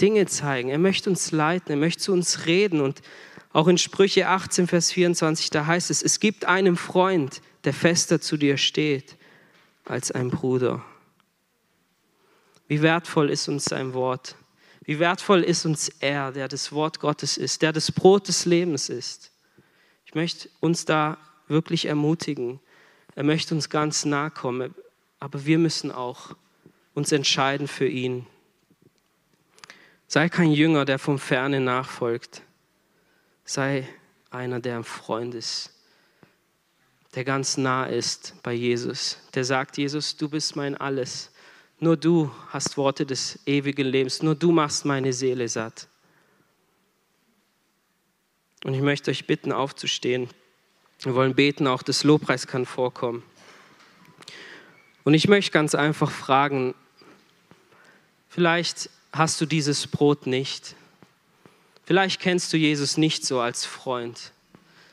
Dinge 0.00 0.26
zeigen, 0.26 0.68
er 0.68 0.78
möchte 0.78 1.10
uns 1.10 1.32
leiten, 1.32 1.70
er 1.70 1.76
möchte 1.76 2.02
zu 2.02 2.12
uns 2.12 2.46
reden. 2.46 2.80
Und 2.80 3.02
auch 3.52 3.68
in 3.68 3.78
Sprüche 3.78 4.28
18, 4.28 4.68
Vers 4.68 4.92
24, 4.92 5.50
da 5.50 5.66
heißt 5.66 5.90
es, 5.90 6.02
es 6.02 6.20
gibt 6.20 6.44
einen 6.44 6.76
Freund, 6.76 7.42
der 7.64 7.74
fester 7.74 8.20
zu 8.20 8.36
dir 8.36 8.56
steht 8.56 9.16
als 9.84 10.10
ein 10.12 10.30
Bruder. 10.30 10.84
Wie 12.68 12.82
wertvoll 12.82 13.30
ist 13.30 13.48
uns 13.48 13.64
sein 13.64 13.94
Wort? 13.94 14.36
Wie 14.84 14.98
wertvoll 14.98 15.42
ist 15.42 15.64
uns 15.64 15.88
er, 16.00 16.32
der 16.32 16.48
das 16.48 16.72
Wort 16.72 17.00
Gottes 17.00 17.36
ist, 17.36 17.62
der 17.62 17.72
das 17.72 17.90
Brot 17.90 18.28
des 18.28 18.44
Lebens 18.44 18.88
ist? 18.88 19.32
Ich 20.06 20.14
möchte 20.14 20.48
uns 20.60 20.84
da 20.84 21.18
wirklich 21.48 21.86
ermutigen. 21.86 22.60
Er 23.14 23.24
möchte 23.24 23.54
uns 23.54 23.68
ganz 23.68 24.04
nahe 24.04 24.30
kommen, 24.30 24.74
aber 25.18 25.44
wir 25.44 25.58
müssen 25.58 25.90
auch 25.90 26.36
uns 26.98 27.12
entscheiden 27.12 27.68
für 27.68 27.86
ihn. 27.86 28.26
Sei 30.08 30.28
kein 30.28 30.50
Jünger, 30.50 30.84
der 30.84 30.98
vom 30.98 31.20
Ferne 31.20 31.60
nachfolgt. 31.60 32.42
Sei 33.44 33.88
einer, 34.30 34.58
der 34.58 34.78
ein 34.78 34.84
Freund 34.84 35.34
ist, 35.34 35.72
der 37.14 37.24
ganz 37.24 37.56
nah 37.56 37.84
ist 37.86 38.34
bei 38.42 38.52
Jesus, 38.52 39.18
der 39.32 39.44
sagt, 39.44 39.78
Jesus, 39.78 40.16
du 40.16 40.28
bist 40.28 40.56
mein 40.56 40.76
Alles. 40.76 41.30
Nur 41.78 41.96
du 41.96 42.32
hast 42.48 42.76
Worte 42.76 43.06
des 43.06 43.38
ewigen 43.46 43.86
Lebens, 43.86 44.20
nur 44.20 44.34
du 44.34 44.50
machst 44.50 44.84
meine 44.84 45.12
Seele 45.12 45.48
satt. 45.48 45.86
Und 48.64 48.74
ich 48.74 48.82
möchte 48.82 49.12
euch 49.12 49.26
bitten, 49.28 49.52
aufzustehen. 49.52 50.28
Wir 50.98 51.14
wollen 51.14 51.36
beten, 51.36 51.68
auch 51.68 51.84
das 51.84 52.02
Lobpreis 52.02 52.48
kann 52.48 52.66
vorkommen. 52.66 53.22
Und 55.04 55.14
ich 55.14 55.28
möchte 55.28 55.52
ganz 55.52 55.76
einfach 55.76 56.10
fragen, 56.10 56.74
Vielleicht 58.28 58.90
hast 59.12 59.40
du 59.40 59.46
dieses 59.46 59.86
Brot 59.86 60.26
nicht. 60.26 60.74
Vielleicht 61.84 62.20
kennst 62.20 62.52
du 62.52 62.56
Jesus 62.56 62.96
nicht 62.98 63.24
so 63.24 63.40
als 63.40 63.64
Freund. 63.64 64.32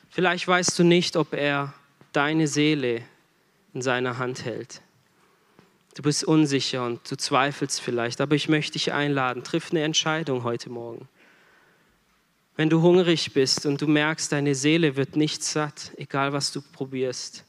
Vielleicht 0.10 0.48
weißt 0.48 0.80
du 0.80 0.84
nicht, 0.84 1.18
ob 1.18 1.34
er 1.34 1.74
deine 2.14 2.48
Seele 2.48 3.02
in 3.74 3.82
seiner 3.82 4.18
Hand 4.18 4.46
hält. 4.46 4.82
Du 5.96 6.02
bist 6.02 6.24
unsicher 6.24 6.86
und 6.86 7.10
du 7.10 7.18
zweifelst 7.18 7.82
vielleicht, 7.82 8.22
aber 8.22 8.36
ich 8.36 8.50
möchte 8.50 8.74
dich 8.74 8.94
einladen, 8.94 9.44
triff 9.44 9.72
eine 9.72 9.84
Entscheidung 9.84 10.44
heute 10.44 10.70
Morgen. 10.70 11.08
Wenn 12.56 12.70
du 12.70 12.82
hungrig 12.82 13.34
bist 13.34 13.66
und 13.66 13.82
du 13.82 13.88
merkst, 13.88 14.32
deine 14.32 14.56
Seele 14.56 14.96
wird 14.96 15.18
nicht 15.18 15.44
satt, 15.44 15.92
egal 15.98 16.32
was 16.32 16.54
du 16.54 16.62
probierst. 16.62 17.44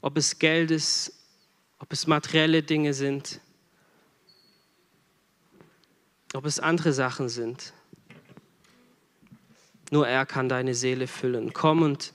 Ob 0.00 0.16
es 0.16 0.38
Geld 0.38 0.70
ist, 0.70 1.12
ob 1.78 1.92
es 1.92 2.06
materielle 2.06 2.62
Dinge 2.62 2.94
sind, 2.94 3.40
ob 6.34 6.44
es 6.44 6.60
andere 6.60 6.92
Sachen 6.92 7.28
sind. 7.28 7.72
Nur 9.90 10.06
er 10.06 10.26
kann 10.26 10.48
deine 10.48 10.74
Seele 10.74 11.06
füllen. 11.06 11.52
Komm 11.52 11.82
und 11.82 12.12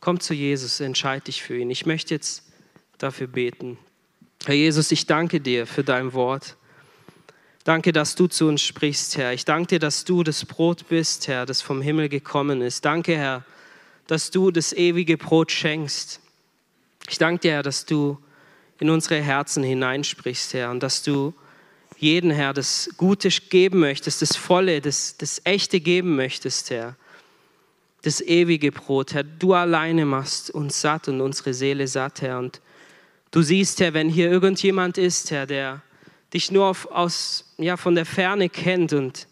komm 0.00 0.20
zu 0.20 0.34
Jesus, 0.34 0.80
entscheide 0.80 1.24
dich 1.24 1.42
für 1.42 1.56
ihn. 1.56 1.70
Ich 1.70 1.86
möchte 1.86 2.14
jetzt 2.14 2.44
dafür 2.98 3.26
beten. 3.26 3.78
Herr 4.44 4.54
Jesus, 4.54 4.92
ich 4.92 5.06
danke 5.06 5.40
dir 5.40 5.66
für 5.66 5.82
dein 5.82 6.12
Wort. 6.12 6.56
Danke, 7.64 7.92
dass 7.92 8.14
du 8.14 8.28
zu 8.28 8.46
uns 8.46 8.62
sprichst, 8.62 9.16
Herr. 9.16 9.32
Ich 9.32 9.44
danke 9.44 9.66
dir, 9.66 9.78
dass 9.80 10.04
du 10.04 10.22
das 10.22 10.44
Brot 10.44 10.88
bist, 10.88 11.26
Herr, 11.26 11.46
das 11.46 11.62
vom 11.62 11.82
Himmel 11.82 12.08
gekommen 12.08 12.60
ist. 12.60 12.84
Danke, 12.84 13.16
Herr, 13.16 13.44
dass 14.06 14.30
du 14.30 14.52
das 14.52 14.72
ewige 14.72 15.16
Brot 15.16 15.50
schenkst. 15.50 16.20
Ich 17.08 17.18
danke 17.18 17.40
dir, 17.40 17.52
Herr, 17.54 17.62
dass 17.64 17.84
du 17.84 18.18
in 18.78 18.90
unsere 18.90 19.20
Herzen 19.20 19.64
hineinsprichst, 19.64 20.54
Herr, 20.54 20.70
und 20.70 20.82
dass 20.82 21.02
du 21.02 21.34
jeden, 21.98 22.30
Herr, 22.30 22.52
das 22.52 22.90
Gute 22.96 23.28
geben 23.28 23.80
möchtest, 23.80 24.22
das 24.22 24.36
Volle, 24.36 24.80
das, 24.80 25.16
das 25.16 25.40
Echte 25.44 25.80
geben 25.80 26.16
möchtest, 26.16 26.70
Herr. 26.70 26.96
Das 28.02 28.20
ewige 28.20 28.70
Brot, 28.70 29.14
Herr. 29.14 29.24
Du 29.24 29.54
alleine 29.54 30.06
machst 30.06 30.50
uns 30.50 30.80
satt 30.80 31.08
und 31.08 31.20
unsere 31.20 31.54
Seele 31.54 31.88
satt, 31.88 32.22
Herr. 32.22 32.38
Und 32.38 32.60
du 33.30 33.42
siehst, 33.42 33.80
Herr, 33.80 33.94
wenn 33.94 34.08
hier 34.08 34.30
irgendjemand 34.30 34.98
ist, 34.98 35.30
Herr, 35.30 35.46
der 35.46 35.82
dich 36.32 36.50
nur 36.50 36.66
auf, 36.66 36.86
aus, 36.86 37.52
ja, 37.58 37.76
von 37.76 37.94
der 37.94 38.06
Ferne 38.06 38.48
kennt 38.48 38.92
und 38.92 39.26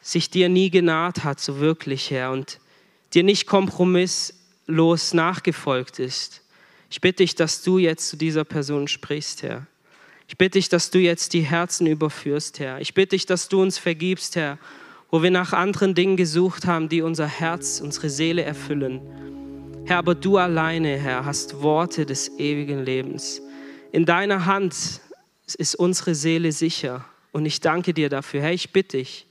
sich 0.00 0.30
dir 0.30 0.48
nie 0.48 0.70
genaht 0.70 1.24
hat, 1.24 1.40
so 1.40 1.60
wirklich, 1.60 2.10
Herr, 2.10 2.32
und 2.32 2.58
dir 3.14 3.22
nicht 3.22 3.46
kompromisslos 3.46 5.14
nachgefolgt 5.14 5.98
ist. 5.98 6.42
Ich 6.90 7.00
bitte 7.00 7.22
dich, 7.22 7.34
dass 7.34 7.62
du 7.62 7.78
jetzt 7.78 8.08
zu 8.08 8.16
dieser 8.16 8.44
Person 8.44 8.88
sprichst, 8.88 9.42
Herr. 9.42 9.66
Ich 10.28 10.36
bitte 10.36 10.58
dich, 10.58 10.68
dass 10.68 10.90
du 10.90 10.98
jetzt 10.98 11.32
die 11.32 11.40
Herzen 11.40 11.86
überführst, 11.86 12.60
Herr. 12.60 12.80
Ich 12.80 12.92
bitte 12.92 13.16
dich, 13.16 13.24
dass 13.24 13.48
du 13.48 13.62
uns 13.62 13.78
vergibst, 13.78 14.36
Herr, 14.36 14.58
wo 15.10 15.22
wir 15.22 15.30
nach 15.30 15.54
anderen 15.54 15.94
Dingen 15.94 16.18
gesucht 16.18 16.66
haben, 16.66 16.90
die 16.90 17.00
unser 17.00 17.26
Herz, 17.26 17.80
unsere 17.80 18.10
Seele 18.10 18.42
erfüllen. 18.42 19.00
Herr, 19.86 19.96
aber 19.96 20.14
du 20.14 20.36
alleine, 20.36 20.98
Herr, 20.98 21.24
hast 21.24 21.62
Worte 21.62 22.04
des 22.04 22.38
ewigen 22.38 22.84
Lebens. 22.84 23.40
In 23.90 24.04
deiner 24.04 24.44
Hand 24.44 25.00
ist 25.56 25.74
unsere 25.74 26.14
Seele 26.14 26.52
sicher. 26.52 27.06
Und 27.32 27.46
ich 27.46 27.60
danke 27.60 27.94
dir 27.94 28.10
dafür. 28.10 28.42
Herr, 28.42 28.52
ich 28.52 28.70
bitte 28.70 28.98
dich, 28.98 29.26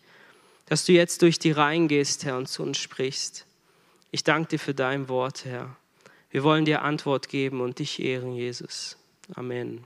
dass 0.66 0.84
du 0.84 0.94
jetzt 0.94 1.22
durch 1.22 1.38
die 1.38 1.52
Reihen 1.52 1.88
gehst, 1.88 2.26
Herr, 2.26 2.38
und 2.38 2.48
zu 2.48 2.64
uns 2.64 2.80
sprichst. 2.80 3.46
Ich 4.10 4.24
danke 4.24 4.50
dir 4.50 4.60
für 4.60 4.74
dein 4.74 5.10
Wort, 5.10 5.46
Herr. 5.46 5.76
Wir 6.32 6.44
wollen 6.44 6.66
dir 6.66 6.82
Antwort 6.82 7.30
geben 7.30 7.62
und 7.62 7.78
dich 7.78 8.02
ehren, 8.02 8.34
Jesus. 8.34 8.98
Amen. 9.36 9.76